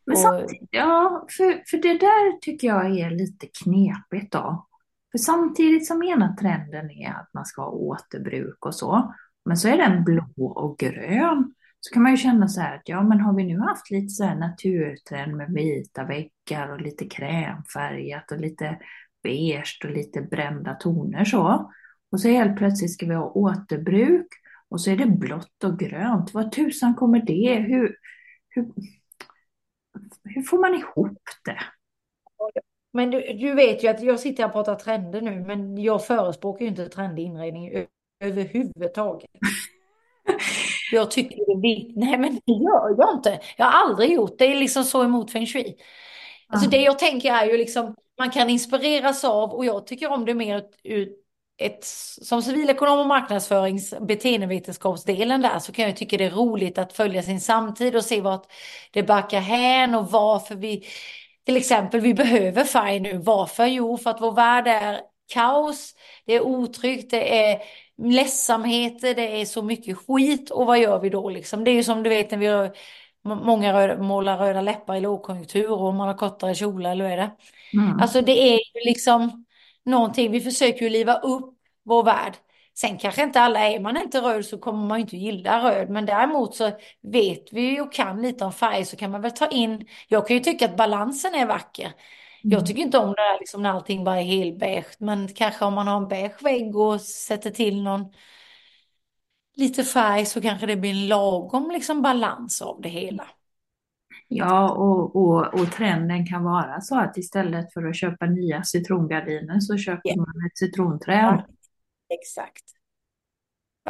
Men 0.06 0.16
samtidigt, 0.16 0.68
ja, 0.70 1.26
för, 1.36 1.62
för 1.70 1.76
det 1.76 1.98
där 1.98 2.38
tycker 2.40 2.68
jag 2.68 2.98
är 2.98 3.10
lite 3.10 3.46
knepigt 3.62 4.32
då. 4.32 4.66
För 5.12 5.18
samtidigt 5.18 5.86
som 5.86 6.02
ena 6.02 6.36
trenden 6.36 6.90
är 6.90 7.10
att 7.10 7.30
man 7.34 7.44
ska 7.44 7.62
ha 7.62 7.70
återbruk 7.70 8.66
och 8.66 8.74
så, 8.74 9.14
men 9.44 9.56
så 9.56 9.68
är 9.68 9.76
den 9.76 10.04
blå 10.04 10.46
och 10.46 10.78
grön, 10.78 11.54
så 11.80 11.94
kan 11.94 12.02
man 12.02 12.12
ju 12.12 12.16
känna 12.16 12.48
så 12.48 12.60
här 12.60 12.76
att 12.76 12.88
ja, 12.88 13.02
men 13.02 13.20
har 13.20 13.34
vi 13.34 13.44
nu 13.44 13.58
haft 13.58 13.90
lite 13.90 14.08
så 14.08 14.24
här 14.24 14.36
naturtrend 14.36 15.36
med 15.36 15.52
vita 15.52 16.04
väggar 16.04 16.72
och 16.72 16.80
lite 16.80 17.04
krämfärgat 17.04 18.32
och 18.32 18.40
lite 18.40 18.78
beige 19.22 19.80
och 19.84 19.90
lite 19.90 20.22
brända 20.22 20.74
toner 20.74 21.24
så. 21.24 21.72
Och 22.12 22.20
så 22.20 22.28
helt 22.28 22.56
plötsligt 22.56 22.92
ska 22.92 23.06
vi 23.06 23.14
ha 23.14 23.30
återbruk 23.30 24.26
och 24.68 24.80
så 24.80 24.90
är 24.90 24.96
det 24.96 25.06
blått 25.06 25.64
och 25.64 25.78
grönt. 25.78 26.34
Vad 26.34 26.52
tusan 26.52 26.94
kommer 26.94 27.22
det? 27.22 27.54
Hur, 27.54 27.96
hur, 28.48 28.68
hur 30.34 30.42
får 30.42 30.58
man 30.58 30.74
ihop 30.74 31.18
det? 31.44 31.58
Men 32.92 33.10
du, 33.10 33.20
du 33.32 33.54
vet 33.54 33.84
ju 33.84 33.88
att 33.88 34.02
jag 34.02 34.20
sitter 34.20 34.42
här 34.42 34.48
och 34.48 34.52
pratar 34.54 34.74
trender 34.74 35.20
nu, 35.20 35.40
men 35.40 35.78
jag 35.82 36.06
förespråkar 36.06 36.62
ju 36.64 36.68
inte 36.68 36.88
trendig 36.88 37.22
inredning 37.22 37.86
överhuvudtaget. 38.20 39.30
Jag 40.92 41.10
tycker 41.10 41.36
det. 41.62 42.00
Nej, 42.06 42.18
men 42.18 42.34
det 42.34 42.52
gör 42.52 42.94
jag 42.98 43.16
inte. 43.16 43.40
Jag 43.56 43.66
har 43.66 43.72
aldrig 43.88 44.12
gjort 44.12 44.38
det. 44.38 44.46
Det 44.46 44.52
är 44.52 44.60
liksom 44.60 44.84
så 44.84 45.04
emot 45.04 45.30
feng 45.32 45.46
shui. 45.46 45.76
Alltså 46.48 46.66
Ja. 46.66 46.70
det 46.70 46.82
jag 46.82 46.98
tänker 46.98 47.32
är 47.32 47.46
ju 47.46 47.56
liksom, 47.58 47.94
man 48.18 48.30
kan 48.30 48.50
inspireras 48.50 49.24
av, 49.24 49.50
och 49.50 49.64
jag 49.64 49.86
tycker 49.86 50.12
om 50.12 50.24
det 50.24 50.34
mer 50.34 50.64
ur 50.84 51.08
ett, 51.58 51.84
som 52.22 52.42
civilekonom 52.42 52.98
och 52.98 53.06
marknadsförings 53.06 53.94
beteendevetenskapsdelen 54.00 55.42
där, 55.42 55.58
så 55.58 55.72
kan 55.72 55.84
jag 55.84 55.96
tycka 55.96 56.16
det 56.16 56.24
är 56.24 56.30
roligt 56.30 56.78
att 56.78 56.92
följa 56.92 57.22
sin 57.22 57.40
samtid 57.40 57.96
och 57.96 58.04
se 58.04 58.20
vart 58.20 58.46
det 58.90 59.02
backar 59.02 59.40
hän 59.40 59.94
och 59.94 60.10
varför 60.10 60.54
vi, 60.54 60.84
till 61.46 61.56
exempel, 61.56 62.00
vi 62.00 62.14
behöver 62.14 62.64
färg 62.64 63.00
nu. 63.00 63.18
Varför? 63.18 63.66
Jo, 63.66 63.98
för 63.98 64.10
att 64.10 64.20
vår 64.20 64.32
värld 64.32 64.68
är 64.68 65.00
kaos, 65.34 65.94
det 66.26 66.34
är 66.34 66.40
otryggt, 66.40 67.10
det 67.10 67.44
är 67.44 67.62
ledsamheter, 68.02 69.14
det 69.14 69.40
är 69.40 69.44
så 69.44 69.62
mycket 69.62 69.98
skit. 69.98 70.50
Och 70.50 70.66
vad 70.66 70.78
gör 70.78 71.00
vi 71.00 71.08
då 71.08 71.28
liksom? 71.28 71.64
Det 71.64 71.70
är 71.70 71.74
ju 71.74 71.84
som 71.84 72.02
du 72.02 72.10
vet 72.10 72.30
när 72.30 72.38
vi 72.38 72.48
rör, 72.48 72.72
må- 73.24 73.34
många 73.44 73.72
röda, 73.72 74.02
målar 74.02 74.38
röda 74.38 74.60
läppar 74.60 74.96
i 74.96 75.00
lågkonjunktur 75.00 75.72
och 75.72 75.94
man 75.94 76.08
har 76.08 76.14
kortare 76.14 76.54
kjolar, 76.54 76.90
eller 76.92 77.04
hur 77.04 77.12
är 77.12 77.16
det? 77.16 77.30
Mm. 77.74 78.00
Alltså 78.00 78.20
det 78.20 78.38
är 78.38 78.52
ju 78.52 78.84
liksom, 78.84 79.44
någonting. 79.84 80.30
Vi 80.32 80.40
försöker 80.40 80.82
ju 80.82 80.88
liva 80.90 81.14
upp 81.18 81.54
vår 81.84 82.02
värld. 82.04 82.36
Sen 82.74 82.98
kanske 82.98 83.22
inte 83.22 83.40
alla 83.40 83.60
är 83.60 83.80
man 83.80 83.96
inte 83.96 84.20
röd 84.20 84.44
så 84.46 84.58
kommer 84.58 84.86
man 84.86 85.00
inte 85.00 85.16
gilla 85.16 85.70
röd. 85.70 85.90
Men 85.90 86.06
däremot 86.06 86.54
så 86.56 86.70
vet 87.02 87.52
vi 87.52 87.80
och 87.80 87.92
kan 87.92 88.22
lite 88.22 88.44
om 88.44 88.52
färg 88.52 88.84
så 88.84 88.96
kan 88.96 89.10
man 89.10 89.20
väl 89.22 89.30
ta 89.32 89.48
in. 89.48 89.86
Jag 90.08 90.26
kan 90.28 90.36
ju 90.36 90.42
tycka 90.42 90.64
att 90.64 90.76
balansen 90.76 91.34
är 91.34 91.46
vacker. 91.46 91.92
Jag 92.46 92.58
Mm. 92.58 92.66
tycker 92.66 92.82
inte 92.82 92.98
om 92.98 93.08
det 93.08 93.14
där 93.22 93.38
liksom 93.40 93.62
när 93.62 93.70
allting 93.70 94.04
bara 94.04 94.20
är 94.20 94.24
helbeige. 94.24 94.86
Men 94.98 95.28
kanske 95.28 95.64
om 95.64 95.74
man 95.74 95.88
har 95.88 95.96
en 95.96 96.08
beige 96.08 96.42
vägg 96.42 96.76
och 96.76 97.00
sätter 97.00 97.50
till 97.50 97.82
någon 97.82 98.04
lite 99.56 99.84
färg 99.84 100.26
så 100.26 100.40
kanske 100.40 100.66
det 100.66 100.76
blir 100.76 100.90
en 100.90 101.08
lagom 101.08 101.70
liksom 101.70 102.02
balans 102.02 102.62
av 102.62 102.80
det 102.80 102.88
hela. 102.88 103.28
Ja, 104.28 104.70
och, 104.70 105.16
och, 105.16 105.54
och 105.60 105.72
trenden 105.72 106.26
kan 106.26 106.44
vara 106.44 106.80
så 106.80 106.98
att 106.98 107.16
istället 107.16 107.72
för 107.72 107.88
att 107.88 107.96
köpa 107.96 108.26
nya 108.26 108.62
citrongardiner 108.62 109.60
så 109.60 109.76
köper 109.76 110.00
Ja. 110.10 110.16
man 110.16 110.46
ett 110.46 110.58
citronträd. 110.58 111.42
Exakt. 112.22 112.64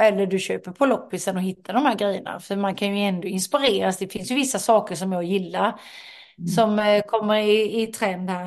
Eller 0.00 0.26
du 0.26 0.38
köper 0.38 0.72
på 0.72 0.86
loppisen 0.86 1.36
och 1.36 1.42
hittar 1.42 1.74
de 1.74 1.86
här 1.86 1.94
grejerna. 1.94 2.40
För 2.40 2.56
man 2.56 2.74
kan 2.74 2.96
ju 2.96 3.04
ändå 3.04 3.28
inspireras. 3.28 3.98
Det 3.98 4.08
finns 4.08 4.30
ju 4.30 4.34
vissa 4.34 4.58
saker 4.58 4.94
som 4.94 5.12
jag 5.12 5.24
gillar. 5.24 5.80
Som 6.56 6.78
eh, 6.78 7.02
kommer 7.02 7.36
i, 7.38 7.82
i 7.82 7.86
trend 7.86 8.30
här. 8.30 8.44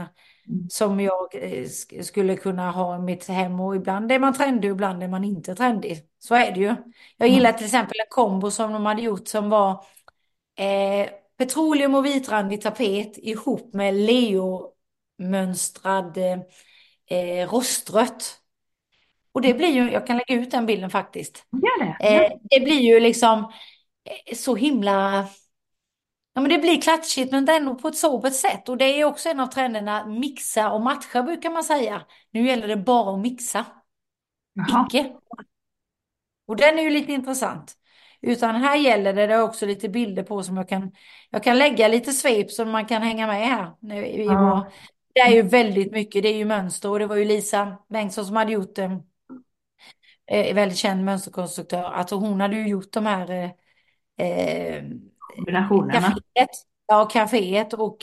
Mm. 0.47 0.69
Som 0.69 0.99
jag 0.99 1.35
eh, 1.35 1.63
sk- 1.63 2.01
skulle 2.01 2.35
kunna 2.35 2.71
ha 2.71 2.95
i 2.95 2.99
mitt 2.99 3.27
hem. 3.27 3.59
Och 3.59 3.75
ibland 3.75 4.11
är 4.11 4.19
man 4.19 4.33
trendig 4.33 4.71
och 4.71 4.75
ibland 4.75 5.03
är 5.03 5.07
man 5.07 5.23
inte 5.23 5.55
trendig. 5.55 5.99
Så 6.19 6.35
är 6.35 6.51
det 6.51 6.59
ju. 6.59 6.75
Jag 7.17 7.29
gillar 7.29 7.53
till 7.53 7.65
exempel 7.65 7.99
en 7.99 8.05
kombo 8.09 8.51
som 8.51 8.73
de 8.73 8.85
hade 8.85 9.01
gjort 9.01 9.27
som 9.27 9.49
var 9.49 9.71
eh, 10.57 11.09
petroleum 11.37 11.95
och 11.95 12.05
vitrandig 12.05 12.61
tapet 12.61 13.17
ihop 13.17 13.73
med 13.73 13.93
Leo-mönstrad 13.93 16.17
eh, 16.17 16.39
eh, 17.09 17.49
rostrött. 17.49 18.41
Och 19.31 19.41
det 19.41 19.53
blir 19.53 19.67
ju, 19.67 19.91
jag 19.91 20.07
kan 20.07 20.17
lägga 20.17 20.41
ut 20.41 20.51
den 20.51 20.65
bilden 20.65 20.89
faktiskt. 20.89 21.45
Gör 21.51 21.85
det. 21.85 22.15
Eh, 22.15 22.31
det 22.41 22.59
blir 22.59 22.79
ju 22.79 22.99
liksom 22.99 23.51
eh, 24.03 24.35
så 24.35 24.55
himla... 24.55 25.27
Ja, 26.33 26.41
men 26.41 26.49
det 26.49 26.57
blir 26.57 26.81
klatschigt 26.81 27.31
men 27.31 27.49
ändå 27.49 27.75
på 27.75 27.87
ett 27.87 27.97
sobert 27.97 28.33
sätt. 28.33 28.69
Och 28.69 28.77
det 28.77 28.85
är 28.85 29.05
också 29.05 29.29
en 29.29 29.39
av 29.39 29.47
trenderna, 29.47 30.05
mixa 30.05 30.71
och 30.71 30.81
matcha 30.81 31.23
brukar 31.23 31.49
man 31.49 31.63
säga. 31.63 32.05
Nu 32.31 32.47
gäller 32.47 32.67
det 32.67 32.77
bara 32.77 33.13
att 33.13 33.19
mixa, 33.19 33.65
Jaha. 34.53 34.87
icke. 34.89 35.13
Och 36.47 36.55
den 36.55 36.79
är 36.79 36.83
ju 36.83 36.89
lite 36.89 37.11
intressant. 37.11 37.77
Utan 38.25 38.55
här 38.55 38.75
gäller 38.77 39.13
det, 39.13 39.27
det 39.27 39.33
är 39.33 39.41
också 39.41 39.65
lite 39.65 39.89
bilder 39.89 40.23
på 40.23 40.43
som 40.43 40.57
jag 40.57 40.69
kan, 40.69 40.91
jag 41.29 41.43
kan 41.43 41.57
lägga 41.57 41.87
lite 41.87 42.11
svep 42.11 42.51
som 42.51 42.69
man 42.69 42.85
kan 42.85 43.01
hänga 43.01 43.27
med 43.27 43.47
här. 43.47 43.95
I 44.05 44.25
Ja. 44.25 44.71
det 45.13 45.19
är 45.21 45.31
ju 45.31 45.41
väldigt 45.41 45.91
mycket, 45.91 46.23
det 46.23 46.29
är 46.29 46.37
ju 46.37 46.45
mönster 46.45 46.89
och 46.89 46.99
det 46.99 47.07
var 47.07 47.15
ju 47.15 47.25
Lisa 47.25 47.77
Bengtsson 47.89 48.25
som 48.25 48.35
hade 48.35 48.51
gjort 48.51 48.75
det. 48.75 49.01
Eh, 50.31 50.55
väldigt 50.55 50.77
känd 50.77 51.05
mönsterkonstruktör. 51.05 51.83
Alltså 51.83 52.15
hon 52.15 52.41
hade 52.41 52.55
ju 52.55 52.67
gjort 52.67 52.91
de 52.91 53.05
här 53.05 53.31
eh, 53.31 54.27
eh, 54.27 54.83
Kombinationerna. 55.35 55.93
kaféet. 55.93 56.49
Ja, 56.87 57.09
kaféet 57.11 57.73
och 57.73 57.97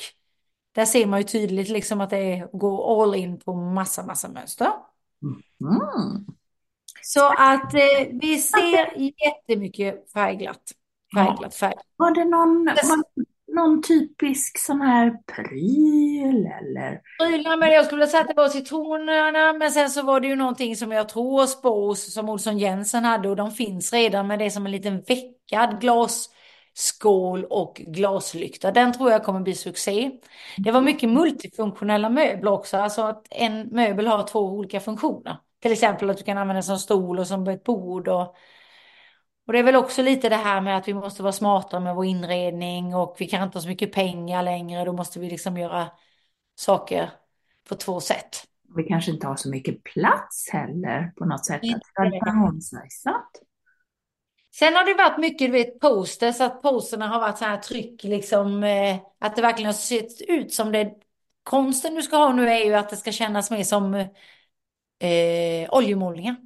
där 0.75 0.85
ser 0.85 1.07
man 1.07 1.21
ju 1.21 1.25
tydligt 1.25 1.69
liksom 1.69 2.01
att 2.01 2.11
det 2.11 2.49
går 2.53 3.03
all 3.03 3.15
in 3.15 3.41
på 3.41 3.55
massa, 3.55 4.07
massa 4.07 4.29
mönster. 4.29 4.69
Mm. 5.61 6.27
Så 7.03 7.27
att 7.27 7.75
eh, 7.75 7.81
vi 8.21 8.39
ser 8.39 8.93
jättemycket 8.97 10.13
färgglatt. 10.13 10.63
Färgglatt, 11.15 11.55
färg. 11.55 11.75
Var 11.97 12.11
det 12.11 12.25
någon, 12.25 12.69
någon 13.55 13.83
typisk 13.83 14.59
sån 14.59 14.81
här 14.81 15.11
pryl 15.35 16.47
eller? 16.47 17.01
Prylarna, 17.19 17.57
men 17.57 17.71
jag 17.71 17.85
skulle 17.85 17.99
vilja 17.99 18.11
säga 18.11 18.21
att 18.21 18.29
det 18.29 18.35
var 18.35 18.49
citronerna, 18.49 19.53
men 19.53 19.71
sen 19.71 19.91
så 19.91 20.03
var 20.03 20.21
det 20.21 20.29
ju 20.29 20.37
någonting 20.37 20.77
som 20.77 20.93
jag 20.93 21.09
tror 21.09 21.47
spås 21.47 22.15
som 22.15 22.29
Olsson 22.29 22.59
Jensen 22.59 23.05
hade 23.05 23.29
och 23.29 23.37
de 23.37 23.51
finns 23.51 23.93
redan 23.93 24.27
med 24.27 24.39
det 24.39 24.51
som 24.51 24.67
en 24.67 24.73
liten 24.73 25.03
veckad 25.03 25.81
glasskål 25.81 27.45
och 27.45 27.83
glaslykta. 27.87 28.73
Den 28.73 28.93
tror 28.93 29.11
jag 29.11 29.25
kommer 29.25 29.41
bli 29.41 29.55
succé. 29.55 30.11
Det 30.57 30.71
var 30.71 30.81
mycket 30.81 31.09
multifunktionella 31.09 32.09
möbler 32.09 32.51
också, 32.51 32.77
alltså 32.77 33.03
att 33.03 33.27
en 33.31 33.69
möbel 33.69 34.07
har 34.07 34.27
två 34.27 34.41
olika 34.41 34.81
funktioner. 34.81 35.37
Till 35.63 35.73
exempel 35.73 36.11
att 36.11 36.19
du 36.19 36.25
kan 36.25 36.39
använda 36.39 36.63
som 36.63 36.79
stol 36.79 37.19
och 37.19 37.27
som 37.27 37.49
ett 37.49 37.65
bord 37.65 38.09
och 38.09 38.37
och 39.47 39.53
det 39.53 39.59
är 39.59 39.63
väl 39.63 39.77
också 39.77 40.03
lite 40.03 40.29
det 40.29 40.37
här 40.37 40.61
med 40.61 40.77
att 40.77 40.89
vi 40.89 40.95
måste 40.95 41.23
vara 41.23 41.33
smartare 41.33 41.81
med 41.81 41.95
vår 41.95 42.05
inredning 42.05 42.95
och 42.95 43.17
vi 43.19 43.27
kan 43.27 43.43
inte 43.43 43.59
ha 43.59 43.63
så 43.63 43.69
mycket 43.69 43.93
pengar 43.93 44.43
längre. 44.43 44.85
Då 44.85 44.93
måste 44.93 45.21
vi 45.21 45.31
liksom 45.31 45.57
göra 45.57 45.91
saker 46.55 47.11
på 47.69 47.75
två 47.75 48.01
sätt. 48.01 48.45
Vi 48.77 48.83
kanske 48.83 49.11
inte 49.11 49.27
har 49.27 49.37
så 49.37 49.49
mycket 49.51 49.83
plats 49.83 50.51
heller 50.53 51.13
på 51.17 51.25
något 51.25 51.47
sätt. 51.47 51.61
Att. 53.07 53.31
Sen 54.55 54.75
har 54.75 54.85
det 54.85 54.95
varit 54.95 55.19
mycket, 55.19 55.49
du 55.49 55.53
vet, 55.53 55.81
posters, 55.81 56.41
att 56.41 56.63
posterna 56.63 57.09
har 57.09 57.21
varit 57.21 57.39
så 57.39 57.45
här 57.45 57.57
tryck, 57.57 58.05
liksom, 58.05 58.65
eh, 58.65 58.97
att 59.21 59.37
det 59.37 59.43
verkligen 59.43 59.67
har 59.67 59.73
sett 59.73 60.23
ut 60.29 60.53
som 60.53 60.73
det. 60.73 60.93
Konsten 61.43 61.95
du 61.95 62.03
ska 62.03 62.17
ha 62.17 62.33
nu 62.33 62.49
är 62.51 62.65
ju 62.65 62.75
att 62.75 62.91
det 62.91 62.97
ska 62.97 63.13
kännas 63.13 63.51
mer 63.51 63.65
som 63.65 64.05
eh, 65.03 65.69
oljemålningar. 65.75 66.37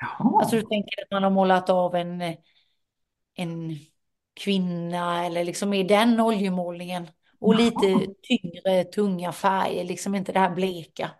Jaha. 0.00 0.40
Alltså 0.40 0.56
du 0.56 0.62
tänker 0.62 1.02
att 1.02 1.10
man 1.10 1.22
har 1.22 1.30
målat 1.30 1.70
av 1.70 1.94
en, 1.94 2.22
en 3.34 3.76
kvinna 4.40 5.24
eller 5.26 5.44
liksom 5.44 5.74
i 5.74 5.82
den 5.82 6.20
oljemålningen. 6.20 7.06
Och 7.40 7.54
lite 7.54 7.86
Jaha. 7.86 8.00
tyngre, 8.22 8.84
tunga 8.84 9.32
färger, 9.32 9.84
liksom 9.84 10.14
inte 10.14 10.32
det 10.32 10.38
här 10.38 10.54
bleka. 10.54 11.10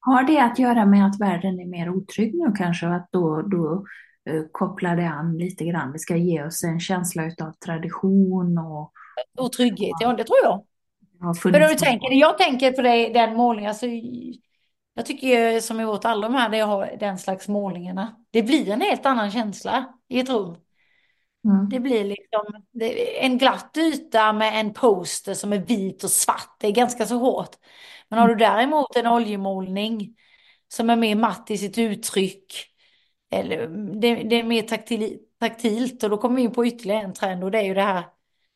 Har 0.00 0.22
det 0.22 0.38
att 0.38 0.58
göra 0.58 0.86
med 0.86 1.06
att 1.06 1.20
världen 1.20 1.60
är 1.60 1.66
mer 1.66 1.90
otrygg 1.90 2.34
nu 2.34 2.52
kanske? 2.58 2.86
Och 2.86 2.94
att 2.94 3.08
då, 3.12 3.42
då 3.42 3.84
eh, 4.30 4.42
kopplar 4.52 4.96
det 4.96 5.08
an 5.08 5.38
lite 5.38 5.64
grann. 5.64 5.92
Det 5.92 5.98
ska 5.98 6.16
ge 6.16 6.42
oss 6.42 6.64
en 6.64 6.80
känsla 6.80 7.22
av 7.22 7.52
tradition 7.66 8.58
och, 8.58 8.92
Och 9.38 9.52
trygghet, 9.52 9.92
ja 10.00 10.12
det 10.12 10.24
tror 10.24 10.38
jag. 10.42 10.64
om 11.44 11.52
du 11.52 11.74
tänker, 11.74 12.12
jag 12.12 12.38
tänker 12.38 12.72
på 12.72 12.82
det, 12.82 13.08
den 13.08 13.36
målningen, 13.36 13.68
alltså, 13.68 13.86
jag 14.98 15.06
tycker 15.06 15.60
som 15.60 15.80
jag 15.80 15.90
åt 15.90 16.04
alla 16.04 16.28
de 16.28 16.34
här, 16.34 16.48
där 16.48 16.58
jag 16.58 16.66
har 16.66 16.96
den 17.00 17.18
slags 17.18 17.48
målningarna. 17.48 18.16
Det 18.30 18.42
blir 18.42 18.70
en 18.70 18.80
helt 18.80 19.06
annan 19.06 19.30
känsla 19.30 19.94
i 20.08 20.20
ett 20.20 20.28
rum. 20.28 20.56
Mm. 21.44 21.68
Det 21.70 21.80
blir 21.80 22.04
liksom 22.04 22.64
det, 22.72 23.24
en 23.24 23.38
glatt 23.38 23.76
yta 23.76 24.32
med 24.32 24.60
en 24.60 24.74
poster 24.74 25.34
som 25.34 25.52
är 25.52 25.58
vit 25.58 26.04
och 26.04 26.10
svart. 26.10 26.56
Det 26.60 26.66
är 26.66 26.72
ganska 26.72 27.06
så 27.06 27.18
hårt. 27.18 27.56
Men 28.08 28.18
har 28.18 28.28
du 28.28 28.34
däremot 28.34 28.96
en 28.96 29.06
oljemålning 29.06 30.16
som 30.68 30.90
är 30.90 30.96
mer 30.96 31.16
matt 31.16 31.50
i 31.50 31.58
sitt 31.58 31.78
uttryck. 31.78 32.54
Eller 33.30 33.68
det, 34.00 34.14
det 34.14 34.36
är 34.36 34.44
mer 34.44 34.62
taktil, 34.62 35.18
taktilt 35.40 36.02
och 36.02 36.10
då 36.10 36.16
kommer 36.16 36.36
vi 36.36 36.42
in 36.42 36.52
på 36.52 36.66
ytterligare 36.66 37.02
en 37.02 37.14
trend 37.14 37.44
och 37.44 37.50
det 37.50 37.58
är 37.58 37.64
ju 37.64 37.74
det 37.74 37.82
här 37.82 38.04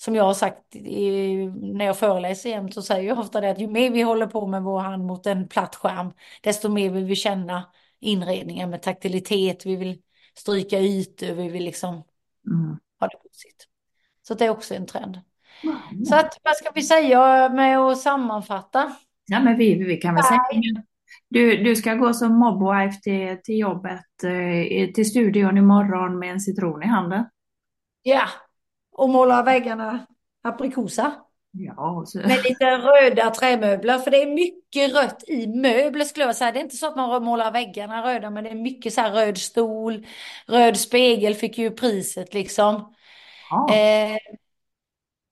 som 0.05 0.15
jag 0.15 0.25
har 0.25 0.35
sagt 0.35 0.77
i, 0.77 1.47
när 1.47 1.85
jag 1.85 1.99
föreläser 1.99 2.51
jämt 2.51 2.75
så 2.75 2.83
säger 2.83 3.09
jag 3.09 3.19
ofta 3.19 3.41
det 3.41 3.51
att 3.51 3.61
ju 3.61 3.69
mer 3.69 3.91
vi 3.91 4.03
håller 4.03 4.27
på 4.27 4.47
med 4.47 4.63
vår 4.63 4.81
hand 4.81 5.05
mot 5.07 5.27
en 5.27 5.49
platt 5.49 5.77
skärm 5.77 6.13
desto 6.43 6.69
mer 6.69 6.91
vill 6.91 7.05
vi 7.05 7.17
känna 7.17 7.65
inredningen 8.01 8.71
med 8.71 8.83
taktilitet. 8.83 9.67
Vi 9.67 9.77
vill 9.77 10.03
stryka 10.39 10.81
ytor, 10.81 11.35
vi 11.35 11.49
vill 11.49 11.65
liksom 11.65 11.93
Mm. 12.47 12.79
ha 13.01 13.09
det 13.09 13.17
positivt. 13.17 13.69
Så 14.23 14.35
det 14.35 14.45
är 14.45 14.51
också 14.51 14.75
en 14.75 14.87
trend. 14.87 15.21
Mm. 15.63 16.05
Så 16.05 16.15
att, 16.15 16.39
vad 16.43 16.57
ska 16.57 16.71
vi 16.75 16.83
säga 16.83 17.49
med 17.49 17.79
att 17.79 18.01
sammanfatta? 18.01 18.97
Ja, 19.27 19.41
men 19.41 19.59
vi, 19.59 19.85
vi 19.85 19.97
kan 19.97 20.15
väl 20.15 20.25
säga 20.25 20.41
du, 21.29 21.57
du 21.57 21.77
ska 21.77 21.95
gå 21.95 22.15
som 22.15 22.39
mobwife 22.39 23.01
till, 23.01 23.43
till 23.45 23.59
jobbet, 23.59 24.25
eh, 24.25 24.93
till 24.93 25.11
studion 25.11 25.59
imorgon 25.59 26.19
med 26.19 26.31
en 26.31 26.41
citron 26.41 26.83
i 26.83 26.87
handen. 26.87 27.25
Ja, 28.03 28.29
och 28.93 29.11
måla 29.11 29.43
väggarna 29.43 30.07
aprikosa 30.43 31.13
Ja, 31.55 32.05
så, 32.07 32.19
med 32.19 32.43
lite 32.45 32.65
röda 32.65 33.31
trämöbler. 33.31 33.99
För 33.99 34.11
det 34.11 34.23
är 34.23 34.27
mycket 34.27 34.95
rött 34.95 35.25
i 35.29 35.47
möbler 35.47 36.05
skulle 36.05 36.27
jag 36.27 36.37
säga. 36.37 36.53
Det 36.53 36.59
är 36.59 36.63
inte 36.63 36.77
så 36.77 36.87
att 36.87 36.97
man 36.97 37.25
målar 37.25 37.53
väggarna 37.53 38.07
röda, 38.07 38.31
men 38.31 38.45
det 38.45 38.51
är 38.51 38.55
mycket 38.55 38.95
så 38.95 39.01
här 39.01 39.13
röd 39.13 39.39
stol, 39.39 40.07
röd 40.47 40.77
spegel 40.77 41.35
fick 41.35 41.59
ju 41.59 41.71
priset 41.71 42.35
liksom. 42.35 42.95
ja. 43.51 43.75
Eh, 43.75 44.17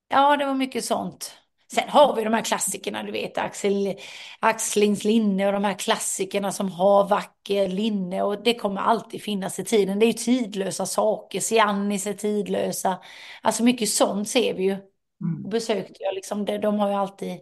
ja, 0.08 0.36
det 0.36 0.44
var 0.46 0.54
mycket 0.54 0.84
sånt. 0.84 1.39
Sen 1.74 1.88
har 1.88 2.16
vi 2.16 2.24
de 2.24 2.32
här 2.32 2.44
klassikerna, 2.44 3.02
du 3.02 3.12
vet 3.12 3.38
Axel, 3.38 3.94
Axlings 4.40 5.04
linne 5.04 5.46
och 5.46 5.52
de 5.52 5.64
här 5.64 5.78
klassikerna 5.78 6.52
som 6.52 6.72
har 6.72 7.08
vacker 7.08 7.68
linne 7.68 8.22
och 8.22 8.42
det 8.42 8.54
kommer 8.54 8.80
alltid 8.80 9.22
finnas 9.22 9.58
i 9.58 9.64
tiden. 9.64 9.98
Det 9.98 10.04
är 10.04 10.08
ju 10.08 10.12
tidlösa 10.12 10.86
saker, 10.86 11.40
Cianis 11.40 12.06
är 12.06 12.12
tidlösa. 12.12 12.98
Alltså 13.42 13.62
mycket 13.62 13.88
sånt 13.88 14.28
ser 14.28 14.54
vi 14.54 14.62
ju. 14.62 14.72
Mm. 14.72 15.50
Besökte 15.50 16.02
jag 16.02 16.14
liksom, 16.14 16.44
det, 16.44 16.58
de 16.58 16.78
har 16.78 16.88
ju 16.88 16.94
alltid 16.94 17.38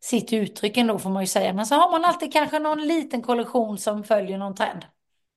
sitt 0.00 0.32
uttryck 0.32 0.76
ändå 0.76 0.98
får 0.98 1.10
man 1.10 1.22
ju 1.22 1.26
säga. 1.26 1.52
Men 1.52 1.66
så 1.66 1.74
har 1.74 1.90
man 1.90 2.04
alltid 2.04 2.32
kanske 2.32 2.58
någon 2.58 2.86
liten 2.86 3.22
kollektion 3.22 3.78
som 3.78 4.04
följer 4.04 4.38
någon 4.38 4.54
trend. 4.54 4.84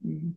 Mm. 0.04 0.36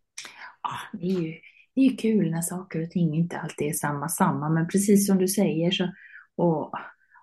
Ja, 0.63 0.99
det 0.99 1.07
är 1.07 1.21
ju, 1.21 1.35
det 1.75 1.81
är 1.81 1.91
ju 1.91 1.97
kul 1.97 2.31
när 2.31 2.43
saker 2.43 2.83
och 2.83 2.91
ting 2.91 3.15
inte 3.15 3.39
alltid 3.39 3.69
är 3.69 3.73
samma 3.73 4.09
samma, 4.09 4.49
men 4.49 4.69
precis 4.69 5.07
som 5.07 5.19
du 5.19 5.29
säger 5.29 5.71
så 5.71 5.89
och, 6.37 6.73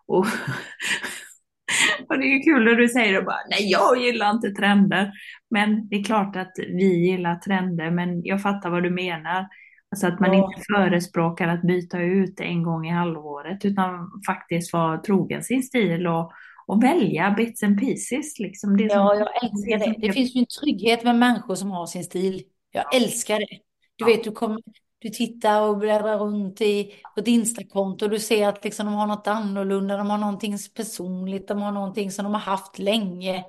och 0.08 0.26
Och 2.10 2.18
det 2.20 2.26
är 2.26 2.43
kul 2.43 2.66
när 2.66 2.76
du 2.76 2.88
säger 2.88 3.14
det 3.14 3.22
bara, 3.22 3.39
nej 3.49 3.72
jag 3.72 3.97
gillar 4.01 4.32
inte 4.32 4.49
trender. 4.51 5.12
Men 5.49 5.88
det 5.89 5.95
är 5.95 6.03
klart 6.03 6.36
att 6.36 6.51
vi 6.58 7.08
gillar 7.10 7.36
trender, 7.36 7.91
men 7.91 8.24
jag 8.24 8.41
fattar 8.41 8.70
vad 8.70 8.84
du 8.84 8.89
menar. 8.89 9.47
Alltså 9.91 10.08
att 10.08 10.20
man 10.20 10.34
Ja. 10.38 10.45
inte 10.51 10.66
förespråkar 10.76 11.47
att 11.47 11.62
byta 11.62 11.99
ut 12.01 12.39
en 12.39 12.64
gång 12.64 12.88
i 12.88 12.91
halvåret, 12.91 13.66
utan 13.66 14.12
faktiskt 14.28 14.74
vara 14.74 14.97
trogen 14.97 15.43
sin 15.43 15.64
stil 15.64 16.08
och, 16.08 16.32
och 16.68 16.84
välja 16.84 17.32
bits 17.38 17.64
and 17.64 17.80
pieces. 17.80 18.39
Liksom. 18.39 18.78
Det 18.78 18.84
Ja, 18.84 19.16
jag 19.16 19.43
älskar 19.43 19.80
det. 19.93 20.08
Det 20.08 20.14
finns 20.14 20.36
ju 20.36 20.39
en 20.39 20.45
trygghet 20.62 21.03
med 21.03 21.16
människor 21.16 21.56
som 21.56 21.72
har 21.72 21.86
sin 21.86 22.03
stil. 22.03 22.43
Jag 22.72 22.95
älskar 22.95 23.39
det. 23.39 23.60
Du 23.95 24.06
vet, 24.06 24.24
du 24.24 24.32
kommer, 24.32 24.62
du 25.06 25.12
tittar 25.12 25.62
och 25.62 25.78
bläddrar 25.78 26.18
runt 26.18 26.62
i 26.62 26.93
ett 27.18 27.28
Instakonto 27.28 28.06
och 28.06 28.12
du 28.12 28.20
ser 28.20 28.47
att 28.47 28.64
liksom 28.64 28.86
de 28.86 28.95
har 28.95 29.08
något 29.08 29.28
annorlunda, 29.28 29.97
de 29.97 30.10
har 30.10 30.18
någonting 30.18 30.58
personligt, 30.76 31.47
de 31.47 31.62
har 31.62 31.72
någonting 31.72 32.12
som 32.12 32.24
de 32.24 32.34
har 32.34 32.41
haft 32.41 32.80
länge. 32.80 33.45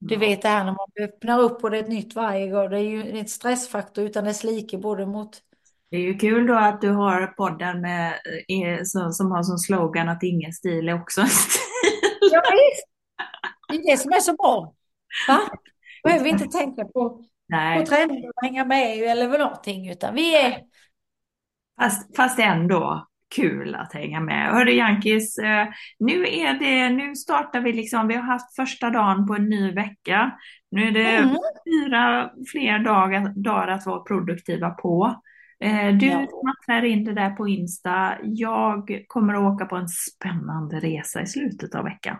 Du 0.00 0.16
vet 0.16 0.42
det 0.42 0.48
här 0.48 0.64
när 0.64 0.72
man 0.72 1.04
öppnar 1.08 1.40
upp 1.40 1.64
och 1.64 1.70
det 1.70 1.78
är 1.78 1.82
ett 1.82 1.88
nytt 1.88 2.14
varje 2.14 2.48
gång. 2.48 2.70
Det 2.70 2.76
är 2.76 2.82
ju 2.82 3.18
en 3.18 3.28
stressfaktor 3.28 4.04
utan 4.04 4.24
dess 4.24 4.44
like 4.44 4.78
både 4.78 5.06
mot 5.06 5.30
Det 5.90 5.96
är 5.96 6.00
ju 6.00 6.18
kul 6.18 6.46
då 6.46 6.54
att 6.54 6.80
du 6.80 6.90
har 6.90 7.26
podden 7.26 7.80
med, 7.80 8.12
eh, 8.48 8.80
som, 9.12 9.30
har 9.30 9.42
som 9.42 9.58
slogan 9.58 10.08
att 10.08 10.22
ingen 10.22 10.52
stil 10.52 10.88
är 10.88 11.02
också 11.02 11.20
en 11.20 11.28
stil. 11.28 11.62
Ja, 12.32 12.42
visst. 12.50 12.88
Det 13.68 13.74
är 13.74 13.92
det 13.92 13.98
som 13.98 14.12
är 14.12 14.20
så 14.20 14.32
bra. 14.32 14.74
Va? 15.28 15.40
Behöver 16.04 16.24
vi 16.24 16.30
inte 16.30 16.46
tänka 16.46 16.84
på, 16.84 17.24
på 17.78 17.86
trender 17.86 18.28
och 18.28 18.42
hänga 18.42 18.64
med 18.64 19.02
eller 19.02 19.38
någonting, 19.38 19.90
utan 19.90 20.14
vi 20.14 20.36
är... 20.36 20.67
fast, 21.80 22.16
fast 22.16 22.38
ändå 22.38 23.06
kul 23.36 23.74
att 23.74 23.92
hänga 23.92 24.20
med. 24.20 24.50
Hörru 24.52 24.70
Jankis, 24.70 25.38
eh, 25.38 25.68
nu 25.98 26.22
är 26.28 26.54
det, 26.58 26.88
nu 26.90 27.14
startar 27.16 27.60
vi 27.60 27.72
liksom, 27.72 28.08
vi 28.08 28.14
har 28.14 28.22
haft 28.22 28.56
första 28.56 28.90
dagen 28.90 29.26
på 29.26 29.34
en 29.34 29.48
ny 29.48 29.72
vecka. 29.72 30.32
Nu 30.70 30.82
är 30.88 30.92
det 30.92 31.16
Mm. 31.16 31.36
fyra 31.66 32.30
fler 32.52 32.78
dagar, 32.78 33.32
dagar 33.42 33.68
att 33.68 33.86
vara 33.86 34.00
produktiva 34.02 34.70
på. 34.70 35.22
Eh, 35.64 35.88
Du 35.96 36.06
Ja. 36.06 36.26
smattrar 36.42 36.84
in 36.84 37.04
det 37.04 37.12
där 37.14 37.30
på 37.30 37.48
Insta. 37.48 38.14
Jag 38.22 39.04
kommer 39.06 39.34
att 39.34 39.54
åka 39.54 39.64
på 39.66 39.76
en 39.76 39.88
spännande 39.88 40.80
resa 40.80 41.22
i 41.22 41.26
slutet 41.26 41.74
av 41.74 41.84
veckan. 41.84 42.16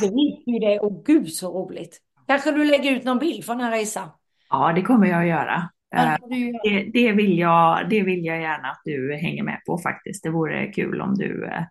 Det 0.00 0.06
vet 0.06 0.46
ju 0.46 0.58
det. 0.58 0.80
Och 0.80 1.04
gud 1.06 1.28
så 1.32 1.48
roligt. 1.64 1.98
Kanske 2.26 2.52
du 2.52 2.64
lägger 2.64 2.92
ut 2.92 3.04
någon 3.04 3.18
bild 3.18 3.44
från 3.44 3.58
den 3.58 3.66
här 3.66 3.76
resan. 3.78 4.08
Ja, 4.50 4.72
det 4.74 4.82
kommer 4.82 5.06
jag 5.06 5.20
att 5.22 5.28
göra. 5.28 5.70
Eh, 5.96 6.14
det. 6.62 6.90
Det, 6.92 7.12
vill 7.12 7.38
jag, 7.38 7.88
det 7.90 8.02
vill 8.02 8.24
jag 8.24 8.40
gärna 8.40 8.68
att 8.68 8.80
du 8.84 9.14
hänger 9.14 9.42
med 9.42 9.60
på 9.66 9.78
faktiskt. 9.78 10.22
Det 10.22 10.30
vore 10.30 10.66
kul 10.66 11.00
om 11.00 11.14
du, 11.14 11.46
eh, 11.46 11.62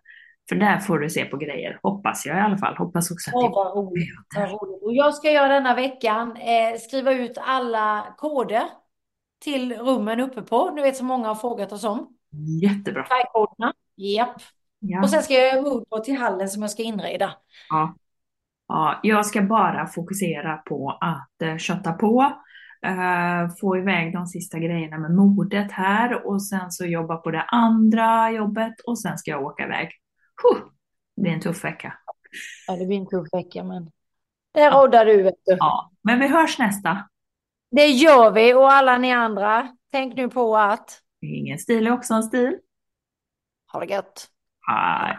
för 0.48 0.56
där 0.56 0.78
får 0.78 0.98
du 0.98 1.10
se 1.10 1.24
på 1.24 1.36
grejer, 1.36 1.78
hoppas 1.82 2.26
jag 2.26 2.36
i 2.36 2.40
alla 2.40 2.58
fall. 2.58 2.76
Hoppas 2.76 3.10
också 3.10 3.30
att 3.30 3.42
det 3.42 3.48
vad 3.48 3.76
roligt, 3.76 4.08
vad 4.36 4.50
roligt. 4.50 4.82
Och 4.82 4.94
jag 4.94 5.14
ska 5.14 5.30
göra 5.30 5.48
denna 5.48 5.74
veckan 5.74 6.36
eh, 6.36 6.78
skriva 6.78 7.12
ut 7.12 7.38
alla 7.40 8.14
koder 8.18 8.62
till 9.44 9.72
rummen 9.72 10.20
uppe 10.20 10.42
på. 10.42 10.70
Du 10.76 10.82
vet 10.82 10.96
som 10.96 11.06
många 11.06 11.28
har 11.28 11.34
frågat 11.34 11.72
oss 11.72 11.84
om. 11.84 12.08
jättebra. 12.62 13.04
Färgkoderna. 13.04 13.72
Japp. 13.96 14.42
Ja. 14.78 15.02
Och 15.02 15.10
sen 15.10 15.22
ska 15.22 15.34
jag 15.34 15.46
göra 15.54 15.62
moodboard 15.62 16.04
till 16.04 16.16
hallen 16.16 16.48
som 16.48 16.62
jag 16.62 16.70
ska 16.70 16.82
inreda. 16.82 17.32
Ja. 17.68 17.94
Ja, 18.68 19.00
jag 19.02 19.26
ska 19.26 19.42
bara 19.42 19.86
fokusera 19.86 20.56
på 20.56 20.98
att 21.00 21.42
eh, 21.42 21.56
kötta 21.56 21.92
på, 21.92 22.32
få 23.60 23.76
iväg 23.78 24.12
de 24.12 24.26
sista 24.26 24.58
grejerna 24.58 24.98
med 24.98 25.14
modet 25.14 25.72
här 25.72 26.26
och 26.26 26.42
sen 26.42 26.72
så 26.72 26.84
jobba 26.86 27.16
på 27.16 27.30
det 27.30 27.42
andra 27.42 28.30
jobbet 28.30 28.74
och 28.86 28.98
sen 28.98 29.18
ska 29.18 29.30
jag 29.30 29.42
åka 29.42 29.64
iväg. 29.64 29.90
Huh, 30.42 30.62
det 31.16 31.22
blir 31.22 31.32
en 31.32 31.40
tuff 31.40 31.64
vecka. 31.64 31.94
Ja, 32.66 32.76
det 32.76 32.86
blir 32.86 32.98
en 32.98 33.06
tuff 33.06 33.28
vecka, 33.32 33.64
men 33.64 33.90
det 34.52 34.70
roddar 34.70 35.06
du, 35.06 35.22
vet 35.22 35.34
du. 35.44 35.56
Ja, 35.58 35.90
men 36.02 36.20
vi 36.20 36.28
hörs 36.28 36.58
nästa. 36.58 37.08
Det 37.70 37.86
gör 37.86 38.30
vi 38.30 38.54
och 38.54 38.72
alla 38.72 38.98
ni 38.98 39.12
andra, 39.12 39.76
tänk 39.92 40.16
nu 40.16 40.28
på 40.28 40.56
att 40.56 40.98
Ingen 41.20 41.58
stil 41.58 41.86
är 41.86 41.90
också 41.92 42.14
en 42.14 42.22
stil. 42.22 42.58
ha 43.72 43.80
det 43.80 43.86
gött. 43.86 44.28
Hej. 44.68 45.18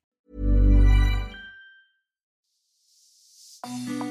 Música 3.63 4.10